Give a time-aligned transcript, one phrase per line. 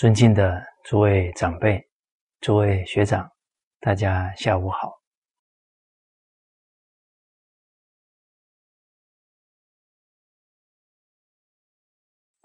[0.00, 1.86] 尊敬的诸位长辈、
[2.40, 3.30] 诸位学长，
[3.80, 4.98] 大家下午好。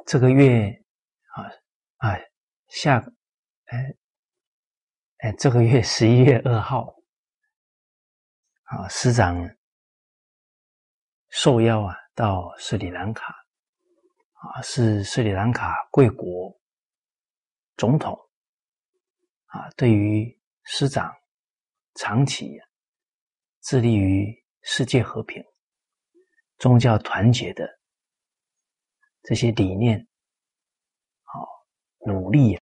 [0.05, 0.67] 这个月
[1.27, 1.47] 啊
[1.95, 2.19] 啊
[2.67, 3.02] 下
[3.67, 3.95] 哎
[5.19, 6.93] 哎，这个月十一月二号
[8.63, 9.37] 啊，师长
[11.30, 13.33] 受邀啊到斯里兰卡
[14.33, 16.53] 啊，是斯里兰卡贵国。
[17.77, 18.17] 总统
[19.47, 21.13] 啊，对于师长
[21.95, 22.57] 长期
[23.61, 25.43] 致力于世界和平、
[26.57, 27.79] 宗教团结的
[29.23, 30.07] 这些理念，
[31.23, 31.45] 好
[32.05, 32.59] 努力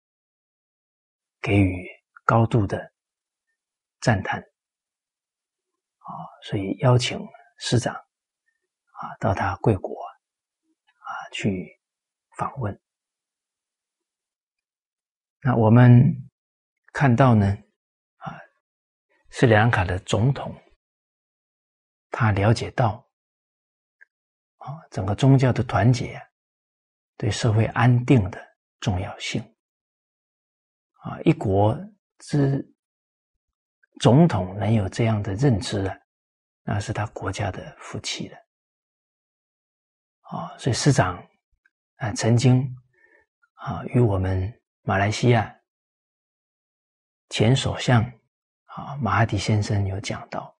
[1.42, 1.88] 给予
[2.24, 2.94] 高度的
[4.02, 6.10] 赞叹啊，
[6.44, 7.20] 所以邀请
[7.58, 11.80] 师长啊到他贵国啊去
[12.38, 12.80] 访问。
[15.42, 16.30] 那我们
[16.92, 17.46] 看到呢，
[18.18, 18.38] 啊，
[19.30, 20.54] 斯里兰卡的总统，
[22.12, 23.10] 他了解到，
[24.58, 26.22] 啊，整个宗教的团结
[27.16, 28.38] 对社会安定的
[28.82, 29.42] 重要性，
[31.04, 31.74] 啊，一国
[32.18, 32.76] 之
[34.02, 35.98] 总统能有这样的认知啊，
[36.64, 38.38] 那是他国家的福气了，
[40.24, 41.26] 啊，所以市长
[41.96, 42.76] 啊曾经
[43.54, 44.54] 啊与我们。
[44.82, 45.56] 马来西亚
[47.30, 48.04] 前首相
[48.66, 50.56] 啊马哈迪先生有讲到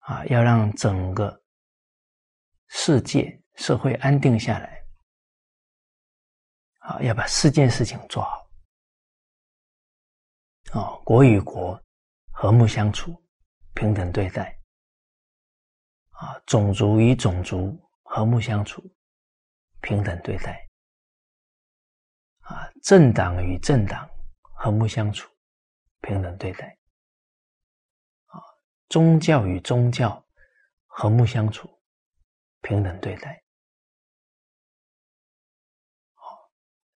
[0.00, 1.42] 啊，要让整个
[2.68, 4.82] 世界社会安定下来
[6.78, 8.50] 啊，要把四件事情做好
[10.72, 11.78] 哦，国与国
[12.32, 13.14] 和睦相处，
[13.74, 14.58] 平等对待
[16.10, 18.82] 啊，种族与种族和睦相处，
[19.80, 20.63] 平等对待。
[22.44, 24.08] 啊，政党与政党
[24.40, 25.30] 和睦相处，
[26.00, 26.66] 平等对待；
[28.26, 28.40] 啊，
[28.88, 30.22] 宗教与宗教
[30.86, 31.68] 和睦相处，
[32.60, 33.42] 平等对待。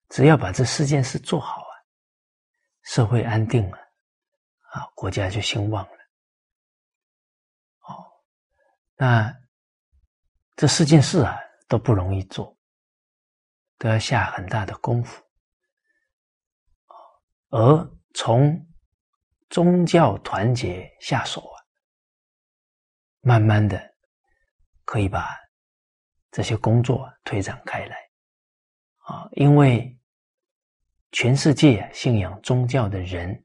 [0.09, 1.73] 只要把这四件事做好啊，
[2.81, 3.77] 社会安定了，
[4.71, 5.97] 啊，国家就兴旺了。
[7.81, 8.05] 哦，
[8.95, 9.31] 那
[10.55, 12.57] 这四件事啊都不容易做，
[13.77, 15.23] 都要下很大的功夫。
[17.49, 18.67] 而从
[19.49, 21.57] 宗教团结下手啊，
[23.21, 23.81] 慢慢的
[24.85, 25.35] 可以把
[26.29, 27.97] 这些工作推展开来
[28.99, 29.97] 啊，因为
[31.11, 33.43] 全世界信仰宗教的人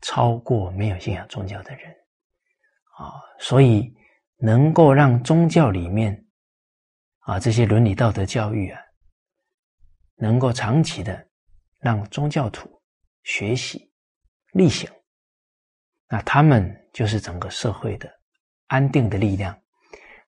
[0.00, 1.90] 超过没有信仰宗教的人
[2.96, 3.94] 啊，所以
[4.38, 6.26] 能够让宗教里面
[7.18, 8.80] 啊这些伦理道德教育啊，
[10.14, 11.28] 能够长期的
[11.80, 12.77] 让宗教徒。
[13.22, 13.92] 学习、
[14.52, 14.90] 力行，
[16.08, 18.10] 那他们就是整个社会的
[18.66, 19.60] 安定的力量，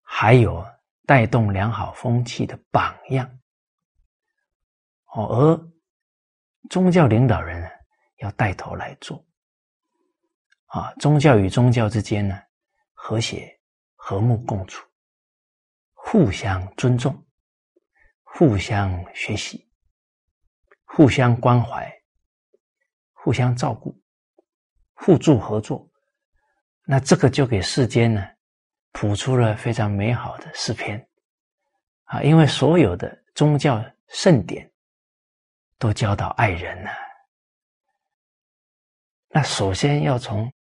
[0.03, 0.65] 还有
[1.07, 3.39] 带动良好风气的榜样。
[5.07, 5.71] 哦，而
[6.69, 7.69] 宗教领导人呢，
[8.19, 9.25] 要带头来做。
[10.67, 12.41] 啊，宗教与宗教之间呢，
[12.93, 13.61] 和谐、
[13.97, 14.87] 和睦共处，
[15.95, 17.27] 互相尊重，
[18.23, 19.69] 互相学习，
[20.85, 22.00] 互相关怀。
[23.23, 23.95] 互相照顾，
[24.95, 25.87] 互助合作，
[26.87, 28.27] 那这个就给世间呢
[28.93, 31.07] 谱出了非常美好的诗篇
[32.05, 32.23] 啊！
[32.23, 34.71] 因为所有的宗教圣典
[35.79, 36.91] 都教导爱人呢。
[39.29, 40.51] 那首先要从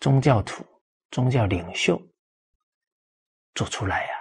[0.00, 0.64] 宗教徒、
[1.10, 2.00] 宗教领袖
[3.54, 4.14] 做出来呀，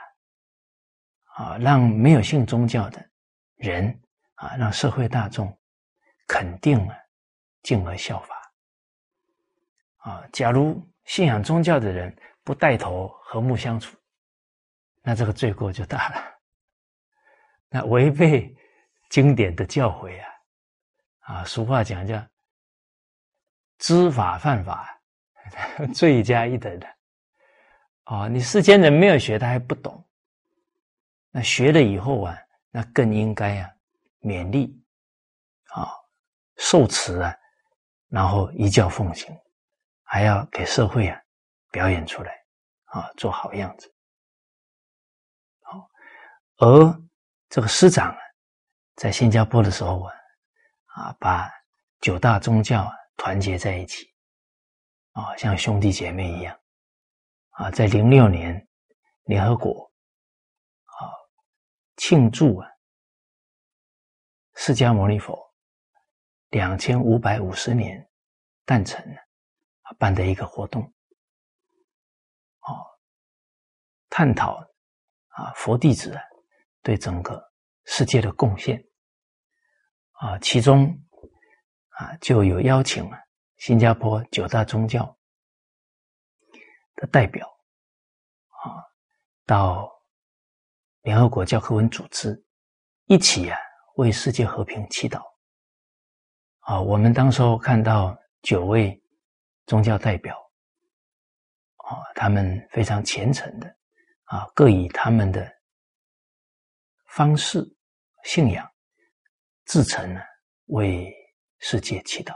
[1.36, 3.10] 啊，让没有信宗教的
[3.56, 3.98] 人
[4.36, 5.58] 啊，让社会大众
[6.28, 7.05] 肯定了。
[7.66, 8.52] 敬而效法
[9.98, 10.24] 啊！
[10.32, 13.98] 假如信仰宗教的人不带头和睦相处，
[15.02, 16.16] 那这个罪过就大了。
[17.70, 18.56] 那违背
[19.10, 20.28] 经典的教诲啊，
[21.22, 22.24] 啊，俗话讲叫
[23.80, 25.02] “知法犯法，
[25.92, 26.88] 罪加一等”的。
[28.04, 30.08] 啊，你世间人没有学，他还不懂。
[31.32, 32.38] 那学了以后啊，
[32.70, 33.72] 那更应该啊，
[34.22, 34.80] 勉励
[35.74, 35.90] 啊，
[36.58, 37.36] 受持啊。
[38.08, 39.36] 然后一教奉行，
[40.04, 41.20] 还要给社会啊
[41.72, 42.32] 表演出来
[42.86, 43.94] 啊，做好样子。
[45.62, 45.90] 好，
[46.58, 47.02] 而
[47.50, 48.16] 这个师长
[48.96, 50.14] 在新加坡的时候啊，
[50.86, 51.52] 啊，把
[52.00, 54.06] 九大宗教团结在一起，
[55.12, 56.58] 啊，像兄弟姐妹一样，
[57.50, 58.68] 啊，在零六年
[59.24, 59.92] 联合国
[60.86, 61.10] 啊
[61.98, 62.70] 庆祝啊
[64.56, 65.45] 释迦牟尼佛。
[66.56, 68.10] 两千五百五十年
[68.64, 69.06] 诞辰
[70.00, 70.82] 办的一个活动，
[72.62, 72.80] 哦，
[74.10, 74.66] 探讨
[75.28, 76.18] 啊佛弟子
[76.82, 77.44] 对整个
[77.84, 78.82] 世界的贡献
[80.12, 80.98] 啊，其中
[81.90, 83.18] 啊就有邀请了
[83.58, 85.18] 新加坡九大宗教
[86.96, 87.46] 的代表
[88.48, 88.80] 啊
[89.46, 89.92] 到
[91.02, 92.46] 联合国教科文组织
[93.08, 93.60] 一起啊
[93.98, 95.35] 为世界和平祈祷。
[96.66, 99.00] 啊，我们当时候看到九位
[99.68, 100.36] 宗教代表，
[101.76, 103.68] 啊，他们非常虔诚的，
[104.24, 105.48] 啊，各以他们的
[107.06, 107.64] 方式
[108.24, 108.68] 信仰
[109.66, 110.20] 自诚呢，
[110.66, 111.14] 为
[111.60, 112.34] 世界祈祷，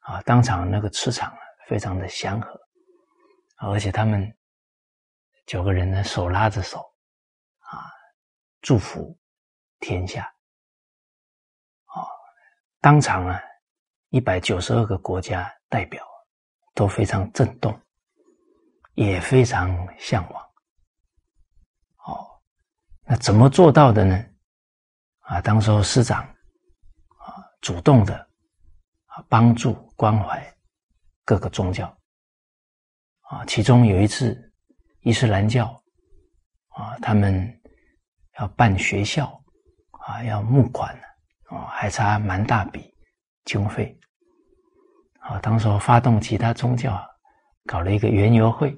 [0.00, 1.32] 啊，当场那个磁场
[1.68, 2.60] 非常的祥和，
[3.58, 4.36] 而且他们
[5.46, 6.80] 九个人呢手拉着手，
[7.60, 7.86] 啊，
[8.62, 9.16] 祝福
[9.78, 10.33] 天下。
[12.84, 13.40] 当场啊，
[14.10, 16.06] 一百九十二个国家代表
[16.74, 17.74] 都非常震动，
[18.92, 20.42] 也非常向往。
[22.04, 22.28] 哦，
[23.06, 24.22] 那怎么做到的呢？
[25.20, 26.22] 啊，当时候师长
[27.16, 28.14] 啊，主动的
[29.06, 30.46] 啊，帮助关怀
[31.24, 31.86] 各个宗教
[33.30, 34.38] 啊，其中有一次
[35.00, 35.82] 伊斯兰教
[36.68, 37.50] 啊，他们
[38.38, 39.42] 要办学校
[39.92, 40.94] 啊，要募款。
[41.54, 42.92] 哦，还差蛮大笔
[43.44, 43.96] 经费，
[45.20, 47.00] 啊，当时发动其他宗教
[47.64, 48.76] 搞了一个圆游会，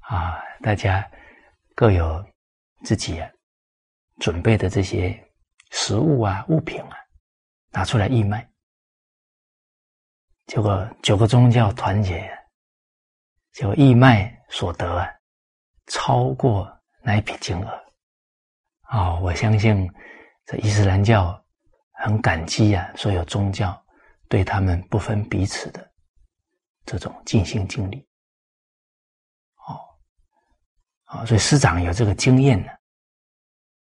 [0.00, 1.08] 啊，大家
[1.76, 2.26] 各有
[2.82, 3.22] 自己
[4.18, 5.16] 准备的这些
[5.70, 6.96] 食物啊、物品啊，
[7.70, 8.44] 拿出来义卖，
[10.46, 12.28] 结果九个宗教团结，
[13.52, 15.08] 结果义卖所得啊，
[15.86, 16.68] 超过
[17.00, 17.84] 那一笔金额，
[18.88, 19.88] 啊，我相信。
[20.46, 21.42] 这伊斯兰教
[21.94, 23.84] 很感激呀，所有宗教
[24.28, 25.92] 对他们不分彼此的
[26.84, 28.06] 这种尽心尽力。
[29.66, 29.80] 哦，
[31.04, 32.72] 啊，所以师长有这个经验呢。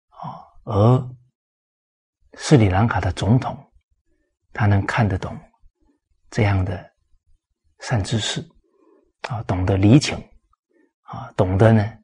[0.09, 1.11] 啊，而
[2.35, 3.57] 斯里兰卡的总统，
[4.53, 5.39] 他能看得懂
[6.31, 6.93] 这样的
[7.81, 8.41] 善知识，
[9.29, 10.17] 啊，懂得理情，
[11.03, 11.99] 啊，懂得呢，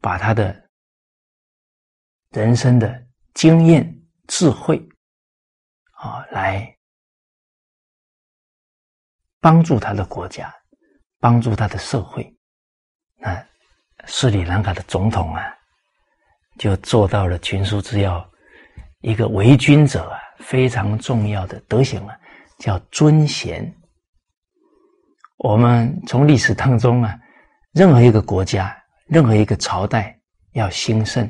[0.00, 0.68] 把他的
[2.30, 3.04] 人生的。
[3.34, 3.86] 经验、
[4.28, 4.78] 智慧，
[5.96, 6.76] 啊，来
[9.40, 10.54] 帮助他的国家，
[11.20, 12.34] 帮助他的社会。
[13.18, 13.46] 那
[14.06, 15.42] 斯里兰卡的总统啊，
[16.58, 18.28] 就做到了群书之要，
[19.00, 22.18] 一个为君者啊非常重要的德行啊，
[22.58, 23.74] 叫尊贤。
[25.38, 27.18] 我们从历史当中啊，
[27.72, 28.76] 任何一个国家、
[29.06, 30.18] 任何一个朝代
[30.52, 31.28] 要兴盛。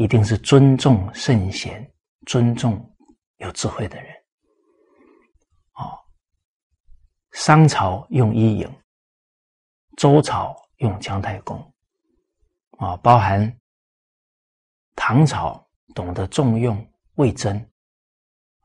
[0.00, 1.84] 一定是尊重圣贤，
[2.24, 2.87] 尊重
[3.38, 4.14] 有智慧的人。
[5.74, 5.98] 哦，
[7.32, 8.68] 商朝用伊尹，
[9.96, 11.58] 周朝用姜太公，
[12.78, 13.58] 啊，包含
[14.94, 16.76] 唐朝懂得重用
[17.14, 17.58] 魏征，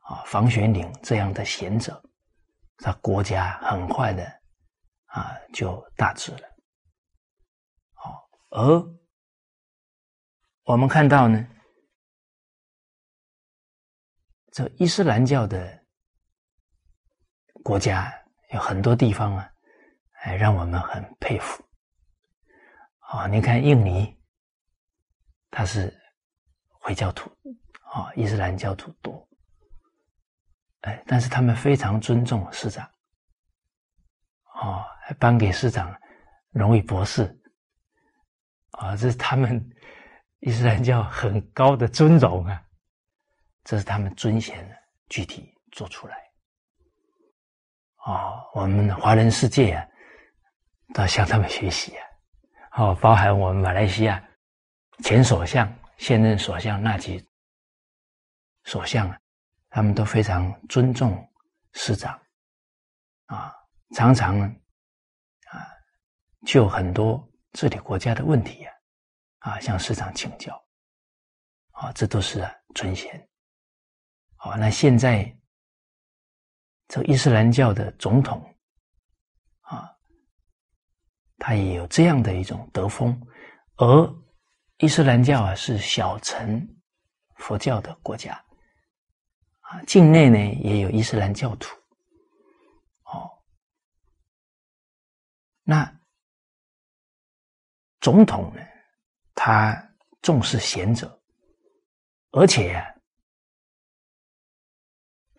[0.02, 2.02] 啊，房玄龄这样的贤者，
[2.78, 4.24] 他国家很快的
[5.06, 6.48] 啊就大治了。
[7.94, 8.94] 好，而。
[10.66, 11.46] 我们看到呢，
[14.54, 15.82] 这伊斯兰教的
[17.64, 18.14] 国家
[18.52, 19.50] 有很多地方啊，
[20.22, 21.60] 哎，让我们很佩服。
[23.00, 24.16] 啊，你看印尼，
[25.50, 25.92] 他是
[26.70, 27.28] 回教徒，
[27.92, 29.28] 啊，伊斯兰教徒多，
[30.82, 32.88] 哎，但是他们非常尊重市长，
[34.54, 35.92] 哦，还颁给市长
[36.52, 37.24] 荣誉博士，
[38.70, 39.60] 啊，这是他们。
[40.46, 42.62] 伊斯兰教很高的尊荣啊，
[43.64, 44.76] 这是他们尊贤的
[45.08, 46.16] 具体做出来。
[48.04, 49.88] 哦，我们华人世界啊，
[50.92, 52.06] 都要向他们学习啊。
[52.76, 54.22] 哦，包含我们马来西亚
[55.02, 57.26] 前首相、现任首相纳吉
[58.64, 59.18] 首相啊，
[59.70, 61.26] 他们都非常尊重
[61.72, 62.20] 师长
[63.26, 63.54] 啊，
[63.94, 64.44] 常常呢
[65.50, 65.64] 啊，
[66.46, 68.74] 就很多治理国家的问题啊。
[69.38, 70.54] 啊，向市长请教，
[71.72, 72.42] 啊，这都是
[72.74, 73.28] 尊贤。
[74.44, 75.34] 好，那现在
[76.88, 78.44] 这伊斯兰教的总统
[79.60, 79.90] 啊，
[81.38, 83.18] 他也有这样的一种德风，
[83.76, 84.14] 而
[84.80, 86.62] 伊斯兰教啊是小乘
[87.36, 88.34] 佛教的国家，
[89.60, 91.74] 啊，境内呢也有伊斯兰教徒，
[93.04, 93.30] 哦，
[95.62, 95.90] 那
[98.02, 98.60] 总统呢？
[99.34, 99.74] 他
[100.20, 101.18] 重视贤者，
[102.32, 102.93] 而且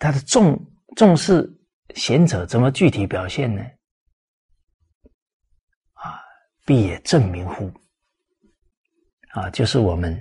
[0.06, 0.56] 他的重
[0.96, 1.52] 重视
[1.96, 3.64] 贤者怎么具体表现呢？
[5.94, 6.22] 啊，
[6.64, 7.74] 必也正明乎？
[9.30, 10.16] 啊，就是我们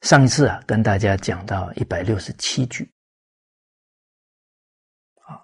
[0.00, 2.90] 上一次啊跟大家讲到一百六十七句，
[5.16, 5.36] 啊，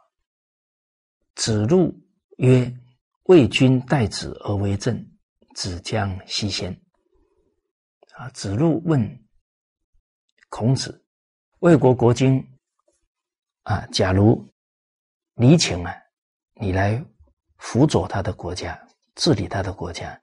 [1.34, 1.94] 子路
[2.38, 2.74] 曰
[3.28, 5.06] ：“为君待子而为政，
[5.54, 6.72] 子将西先。”
[8.16, 9.26] 啊，子路问
[10.48, 11.04] 孔子
[11.60, 12.42] ：“魏国国君
[13.66, 14.46] 啊，假如
[15.34, 15.92] 你请啊，
[16.54, 17.04] 你来
[17.56, 18.80] 辅佐他的国家，
[19.16, 20.22] 治理他的国家。”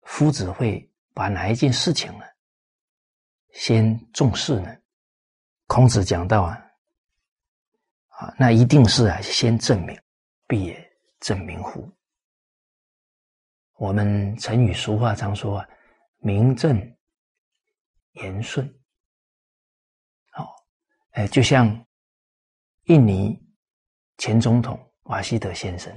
[0.00, 2.24] 夫子会把哪一件事情呢？
[3.52, 4.74] 先重视呢？
[5.66, 6.72] 孔子讲到啊，
[8.08, 10.00] 啊，那一定是啊，先证明，
[10.48, 11.86] 必也证明乎？
[13.74, 15.68] 我们成语俗话常说啊，
[16.16, 16.96] 名正
[18.12, 18.74] 言顺。
[21.12, 21.86] 哎，就像
[22.84, 23.38] 印尼
[24.18, 25.92] 前总统瓦西德先生，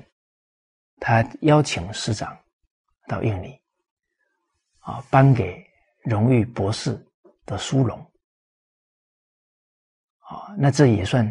[1.00, 2.38] 他邀请师长
[3.08, 3.62] 到印尼。
[4.86, 5.66] 啊，颁给
[6.04, 6.94] 荣誉博士
[7.46, 7.98] 的殊荣，
[10.18, 11.26] 啊，那这也算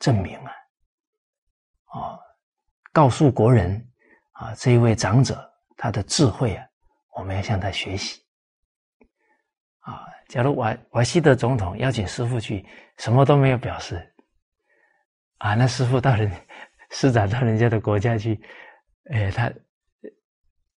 [0.00, 0.52] 证明啊，
[1.84, 2.18] 啊，
[2.92, 3.88] 告诉国人
[4.32, 6.66] 啊，这一位长者他的智慧啊，
[7.14, 8.20] 我们要向他学习。
[9.78, 12.64] 啊，假如瓦瓦西德总统邀请师傅去，
[12.98, 14.14] 什么都没有表示，
[15.38, 16.30] 啊，那师傅到人
[16.90, 18.40] 施展到人家的国家去，
[19.10, 19.52] 哎，他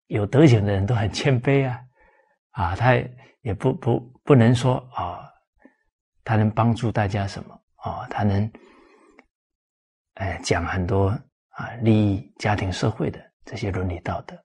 [0.08, 1.80] 有德行的人都很谦卑啊。
[2.52, 2.96] 啊，他
[3.42, 5.30] 也不不不能说啊，
[6.24, 8.06] 他能帮助大家什么啊？
[8.10, 8.52] 他能
[10.16, 11.08] 哎讲很多
[11.50, 14.36] 啊利益家庭社会的这些伦理道德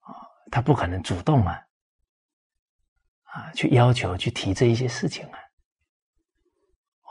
[0.00, 0.14] 啊，
[0.52, 1.63] 他不可能主动啊
[3.34, 5.38] 啊去要求去提这一些事情啊。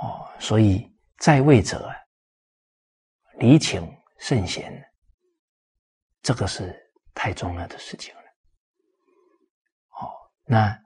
[0.02, 1.96] 哦，所以在位者啊，
[3.40, 3.86] 礼请
[4.20, 4.84] 圣贤，
[6.22, 6.74] 这个是
[7.14, 8.22] 太重要的事情了。
[10.00, 10.12] 哦。
[10.46, 10.78] 那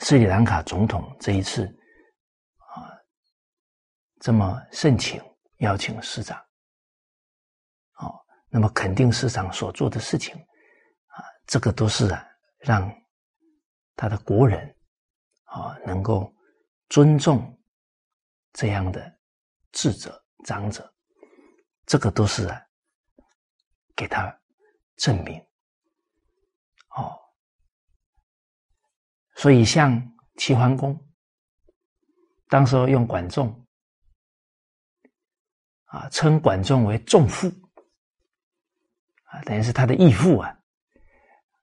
[0.00, 1.66] 斯里兰卡总统这一次
[2.56, 2.92] 啊，
[4.20, 5.22] 这么盛情
[5.58, 6.38] 邀请市长，
[7.98, 8.14] 哦，
[8.48, 10.34] 那么肯定市长所做的事情
[11.08, 12.26] 啊，这个都是啊，
[12.58, 12.90] 让
[13.96, 14.76] 他的国人
[15.44, 16.34] 啊能够
[16.88, 17.58] 尊重
[18.52, 19.18] 这样的
[19.72, 20.94] 智者长者，
[21.86, 22.48] 这个都是，
[23.96, 24.40] 给他
[24.96, 25.40] 证明，
[26.90, 27.18] 哦。
[29.36, 30.00] 所以，像
[30.36, 30.96] 齐桓公，
[32.48, 33.66] 当时候用管仲
[35.86, 37.48] 啊，称管仲为仲父
[39.24, 40.56] 啊，等于是他的义父啊。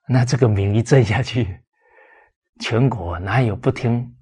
[0.08, 1.64] 那这个名一震下去，
[2.62, 4.18] 全国哪有不听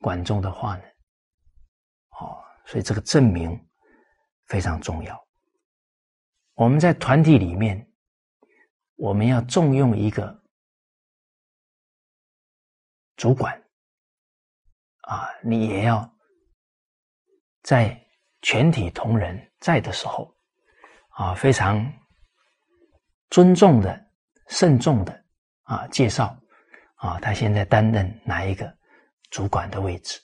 [0.00, 0.82] 管仲的话呢？
[2.18, 3.58] 哦，所以这个证明
[4.46, 5.18] 非常重要。
[6.54, 7.90] 我们在团体里面，
[8.96, 10.38] 我们要重用一个。
[13.16, 13.54] 主管
[15.02, 16.10] 啊，你也要
[17.62, 17.94] 在
[18.40, 20.34] 全体同仁在的时候
[21.10, 21.84] 啊，非常
[23.28, 24.10] 尊重的、
[24.48, 25.24] 慎重的
[25.64, 26.34] 啊，介绍
[27.00, 28.70] 啊，他现在担任哪一个
[29.30, 30.20] 主管的位置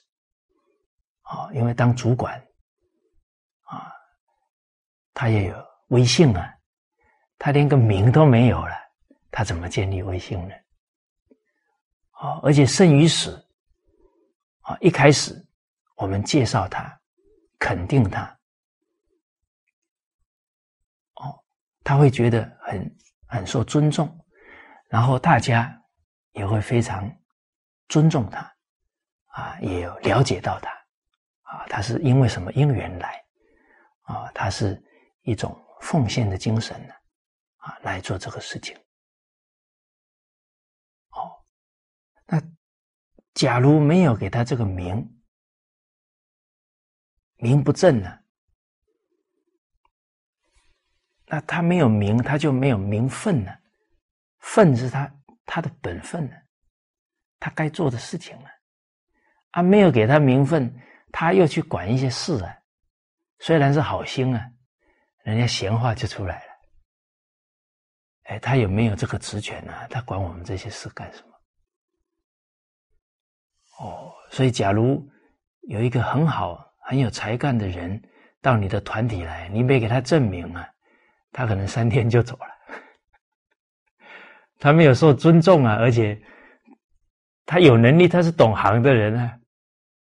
[1.23, 1.49] 啊？
[1.51, 2.39] 因为当主管
[3.63, 3.91] 啊，
[5.11, 5.55] 他也有
[5.87, 6.55] 威信啊，
[7.39, 8.75] 他连个名都没有了，
[9.31, 10.53] 他怎么建立威信呢？
[12.11, 13.43] 啊，而且生与死，
[14.61, 15.33] 啊，一开始
[15.95, 17.01] 我们介绍他，
[17.57, 18.21] 肯定他，
[21.15, 21.43] 哦，
[21.83, 24.07] 他会觉得很很受尊重，
[24.89, 25.75] 然后大家
[26.37, 27.11] 也会非常
[27.89, 28.55] 尊重他，
[29.25, 30.69] 啊，也有了解到他，
[31.41, 33.25] 啊，他是因为什么因缘来，
[34.03, 34.81] 啊，他是
[35.23, 36.93] 一种奉献的精神呢，
[37.57, 38.77] 啊，来做这个事情。
[41.09, 41.43] 哦
[42.27, 42.41] 那
[43.33, 45.21] 假如没有给他这个名，
[47.37, 48.19] 名不正呢？
[51.25, 53.51] 那他没有名，他就没有名分呢。
[54.39, 55.13] 分是他
[55.47, 56.35] 他的本分呢，
[57.39, 58.49] 他该做的事情呢。
[59.51, 60.71] 啊，没有给他名分，
[61.11, 62.55] 他又去管一些事啊。
[63.39, 64.45] 虽然是好心啊，
[65.23, 66.51] 人家闲话就出来了。
[68.23, 69.73] 哎，他有没有这个职权呢？
[69.89, 71.33] 他管我们这些事干什么？
[73.79, 75.07] 哦，所以假如
[75.61, 77.99] 有一个很好、很有才干的人
[78.41, 80.69] 到你的团体来，你没给他证明啊，
[81.31, 82.56] 他可能三天就走了。
[84.59, 86.21] 他没有受尊重啊，而且
[87.45, 89.39] 他有能力，他是懂行的人啊，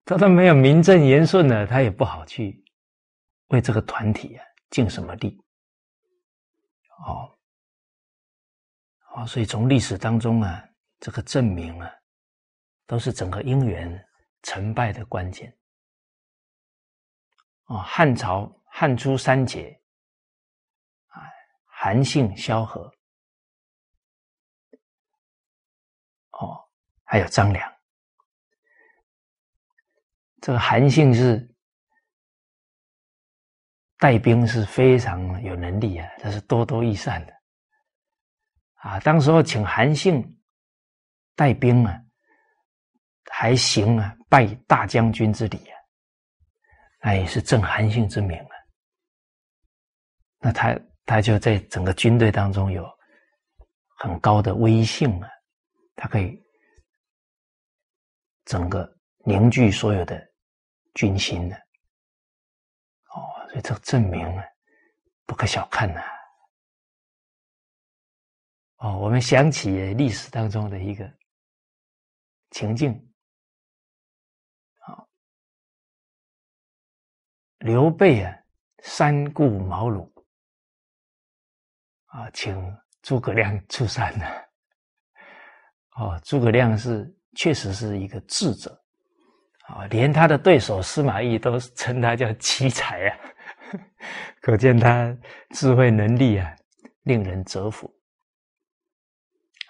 [0.05, 2.63] 他都没有名正言顺的，他也不好去
[3.47, 5.37] 为这个团体啊尽什么力。
[7.05, 7.37] 哦，
[9.15, 10.63] 哦，所以从历史当中啊，
[10.99, 11.91] 这个证明啊，
[12.87, 14.03] 都是整个姻缘
[14.43, 15.53] 成败的关键。
[17.65, 19.77] 哦，汉朝汉初三杰
[21.07, 21.19] 啊，
[21.65, 22.89] 韩信、萧何，
[27.15, 27.74] 还有张良。
[30.41, 31.50] 这个韩信是
[33.98, 37.34] 带兵是非常有能力啊，他是多多益善的
[38.74, 39.00] 啊。
[39.00, 40.22] 当时候请韩信
[41.38, 41.98] 带兵啊，
[43.31, 45.75] 还行啊，拜大将军之礼啊，
[47.01, 48.53] 那也是正韩信之名啊。
[50.39, 52.86] 那他他就在整个军队当中有
[54.00, 55.29] 很高的威信啊，
[55.95, 56.44] 他可以
[58.45, 58.89] 整个
[59.25, 60.23] 凝聚所有的。
[60.95, 61.55] 军心的
[63.13, 64.43] 哦，所以这证明啊，
[65.25, 66.01] 不可小看呐。
[68.77, 71.05] 哦，我们想起历史当中的一个
[72.51, 72.93] 情境，
[74.84, 75.05] 啊，
[77.58, 78.34] 刘备啊，
[78.84, 80.10] 三顾茅庐
[82.05, 82.55] 啊，请
[83.01, 84.25] 诸葛亮出山呢。
[85.97, 88.82] 哦，诸葛亮是确实是一个智者。
[89.67, 93.17] 啊，连他的对手司马懿都称他叫奇才啊，
[94.39, 95.12] 可见他
[95.56, 96.56] 智慧能力啊，
[97.04, 97.91] 令人折服。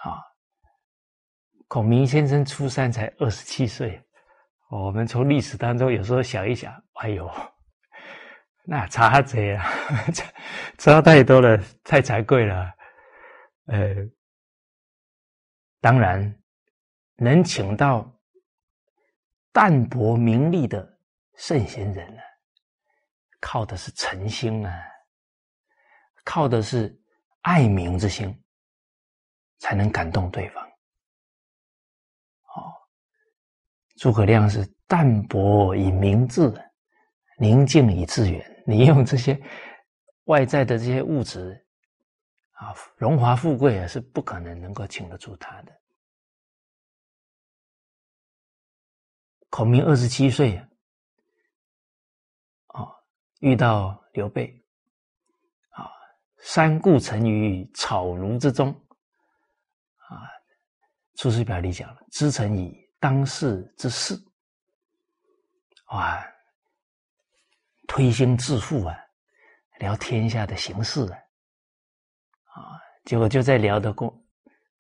[0.04, 0.20] 啊，
[1.70, 4.06] 孔明先生出山才二十七岁，
[4.70, 7.32] 我们从历史当中有时候想一想，哎呦，
[8.66, 9.66] 那差贼啊，
[10.78, 12.70] 差太多了，太惭愧了。
[13.68, 13.96] 呃，
[15.80, 16.38] 当然
[17.18, 18.12] 能请到。
[19.52, 20.86] 淡泊名利的
[21.36, 22.22] 圣贤人呢，
[23.40, 24.84] 靠的是诚心啊，
[26.26, 26.94] 靠的是
[27.40, 28.38] 爱民之心，
[29.60, 30.62] 才能感动对方。
[32.54, 32.68] 哦，
[33.96, 36.54] 诸葛亮是淡泊以明志，
[37.38, 38.64] 宁静以致远。
[38.68, 39.42] 你用这些
[40.26, 41.66] 外在的这些物质
[42.56, 45.72] 啊，荣华富贵啊，是不可能能够请得住他的。
[49.56, 50.58] 孔明二十七岁，
[52.68, 52.92] 啊，
[53.40, 54.54] 遇到刘备，
[55.70, 55.90] 啊，
[56.40, 58.70] 三顾臣于草庐之中，
[60.10, 60.12] 啊，
[61.22, 64.14] 《出师表》里讲了，知臣以当世之事，
[65.94, 66.22] 哇，
[67.88, 68.94] 推心置腹啊，
[69.80, 71.18] 聊天下的形势啊，
[72.56, 72.60] 啊，
[73.06, 74.14] 结果就在聊的过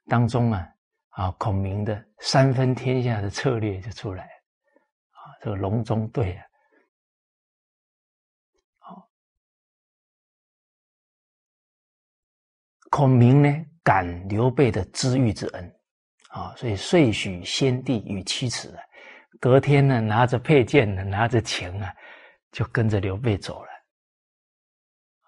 [0.09, 0.69] 当中啊，
[1.11, 4.34] 啊，孔明的三分天下的策略就出来。
[5.41, 6.43] 这个隆中对啊，
[8.79, 9.09] 好，
[12.89, 15.79] 孔明呢感刘备的知遇之恩，
[16.29, 18.75] 啊，所以遂许先帝与妻子，
[19.39, 21.93] 隔天呢拿着佩剑呢，拿着钱啊，
[22.51, 23.69] 就跟着刘备走了，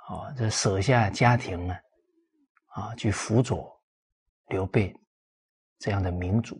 [0.09, 1.75] 哦，这舍下家庭呢，
[2.67, 3.79] 啊，去辅佐
[4.47, 4.95] 刘备
[5.77, 6.59] 这样的民主，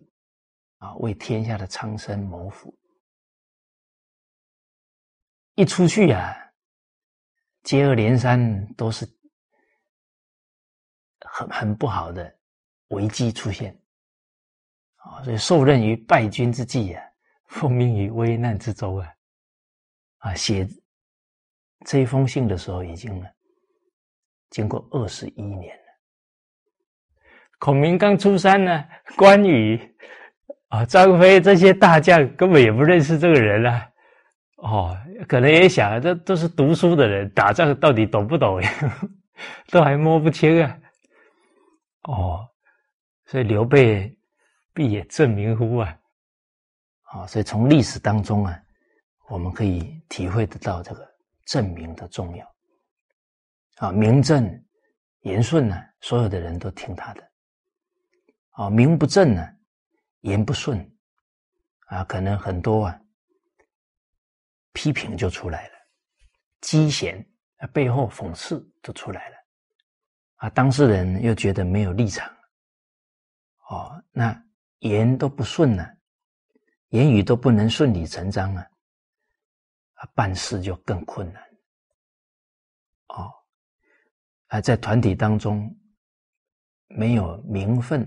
[0.78, 2.78] 啊，为天下的苍生谋福。
[5.58, 6.38] 一出去呀，
[7.64, 9.08] 接二连三都是
[11.22, 12.32] 很很不好的
[12.90, 13.76] 危机出现
[14.98, 17.04] 啊，所以受任于败军之际啊，
[17.48, 19.12] 奉命于危难之中啊，
[20.20, 20.70] 啊，写
[21.88, 23.28] 这一封信的时候已经了，
[24.52, 25.84] 经过二十一年了。
[27.58, 28.86] 孔明刚出山呢，
[29.18, 29.98] 关羽
[30.68, 33.92] 啊、张飞这些大将根本也不认识这个人啊。
[34.58, 38.72] 哦，可能也想，这都是读书的人，打仗到底懂不懂呀？
[39.70, 40.80] 都还摸不清啊。
[42.04, 42.50] 哦，
[43.26, 44.18] 所以刘备
[44.74, 45.96] 必也正名乎啊。
[47.04, 48.60] 啊，所以从历史当中啊，
[49.30, 51.08] 我们可以体会得到这个
[51.46, 52.56] 正名的重要。
[53.78, 54.44] 啊，名正
[55.22, 57.24] 言顺呢，所有的人都听他的。
[58.52, 59.48] 啊，名不正呢，
[60.22, 60.80] 言不顺，
[61.86, 63.00] 啊，可能很多啊。
[64.78, 65.74] 批评就出来了，
[66.62, 69.36] 讥嫌啊，背后讽刺就出来了，
[70.36, 72.32] 啊，当事人又觉得没有立场，
[73.70, 74.40] 哦，那
[74.82, 75.98] 言都不顺了，
[76.90, 78.64] 言语都不能顺理成章啊，
[79.94, 81.42] 啊，办事就更困难，
[83.08, 83.34] 哦，
[84.50, 85.76] 啊，在团体当中
[86.88, 88.04] 没有名分，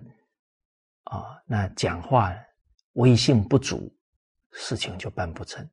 [1.03, 2.33] 啊，那讲话
[2.93, 3.93] 威信不足，
[4.53, 5.69] 事情就办不成。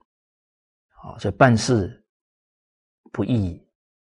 [1.19, 2.03] 所以办事
[3.11, 3.61] 不易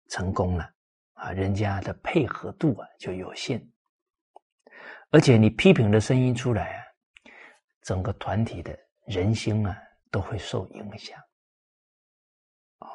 [0.09, 0.71] 成功了
[1.15, 3.61] 啊，人家的配合度啊就有限，
[5.11, 6.85] 而且你批评的声音出来啊，
[7.83, 9.77] 整个团体的人心啊
[10.11, 11.19] 都会受影响。
[12.79, 12.87] 哦，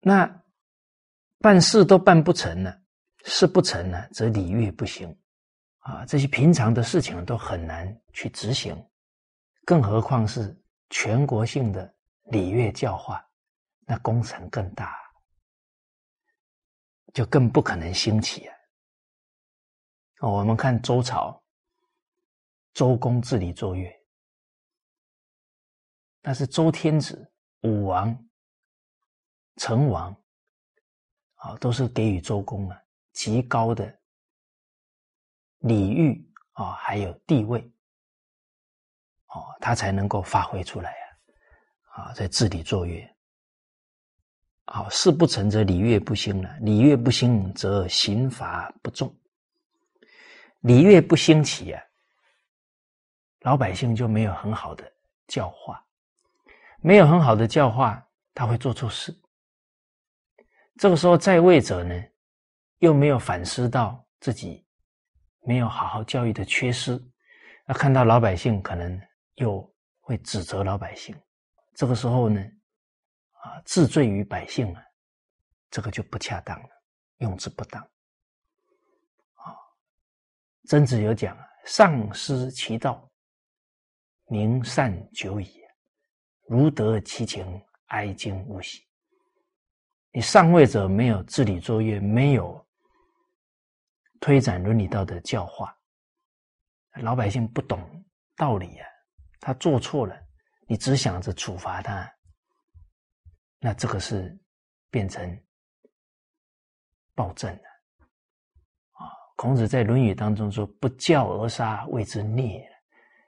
[0.00, 0.42] 那
[1.38, 2.80] 办事都办不成了，
[3.24, 5.16] 事不成呢，则礼乐不行
[5.78, 8.76] 啊，这些平常的事情都很难去执行，
[9.64, 10.56] 更何况是
[10.90, 11.94] 全国性的。
[12.24, 13.28] 礼乐教化，
[13.80, 14.96] 那工程更大，
[17.12, 18.56] 就更不可能兴起啊！
[20.20, 21.42] 我们看周朝，
[22.72, 23.92] 周公治理作乐，
[26.20, 27.30] 但是周天子、
[27.62, 28.16] 武王、
[29.56, 30.16] 成王，
[31.34, 32.82] 啊，都是给予周公啊
[33.12, 34.00] 极高的
[35.58, 37.60] 礼遇啊，还有地位，
[39.26, 41.01] 哦，他才能够发挥出来。
[41.92, 43.06] 啊，在治理作乐，
[44.64, 46.56] 好事不成则礼乐不兴了。
[46.60, 49.14] 礼乐不兴则刑罚不重。
[50.60, 51.82] 礼乐不兴起啊，
[53.40, 54.90] 老百姓就没有很好的
[55.26, 55.84] 教化，
[56.80, 58.02] 没有很好的教化，
[58.32, 59.14] 他会做错事。
[60.78, 62.02] 这个时候在位者呢，
[62.78, 64.64] 又没有反思到自己
[65.42, 66.98] 没有好好教育的缺失，
[67.66, 68.98] 那看到老百姓可能
[69.34, 71.14] 又会指责老百姓。
[71.74, 72.40] 这个时候呢，
[73.32, 74.84] 啊，治罪于百姓啊，
[75.70, 76.68] 这个就不恰当了，
[77.18, 77.82] 用之不当。
[77.82, 79.56] 啊，
[80.68, 83.10] 曾子有讲啊，上失其道，
[84.26, 85.60] 民善久矣，
[86.46, 88.86] 如得其情，哀今勿喜。
[90.10, 92.64] 你上位者没有治理作业，没有
[94.20, 95.74] 推展伦理道德教化，
[96.96, 98.04] 老百姓不懂
[98.36, 98.86] 道理啊，
[99.40, 100.14] 他做错了。
[100.72, 102.10] 你只想着处罚他，
[103.58, 104.34] 那这个是
[104.88, 105.38] 变成
[107.14, 107.62] 暴政了
[108.92, 109.04] 啊！
[109.36, 112.66] 孔子在《论语》当中说：“不教而杀，谓之孽。”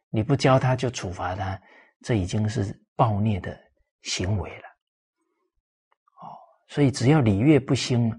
[0.09, 1.61] 你不教他就处罚他，
[2.01, 3.55] 这已经是暴虐的
[4.05, 4.69] 行为了。
[6.23, 6.33] 哦，
[6.69, 8.11] 所以只要礼乐不兴，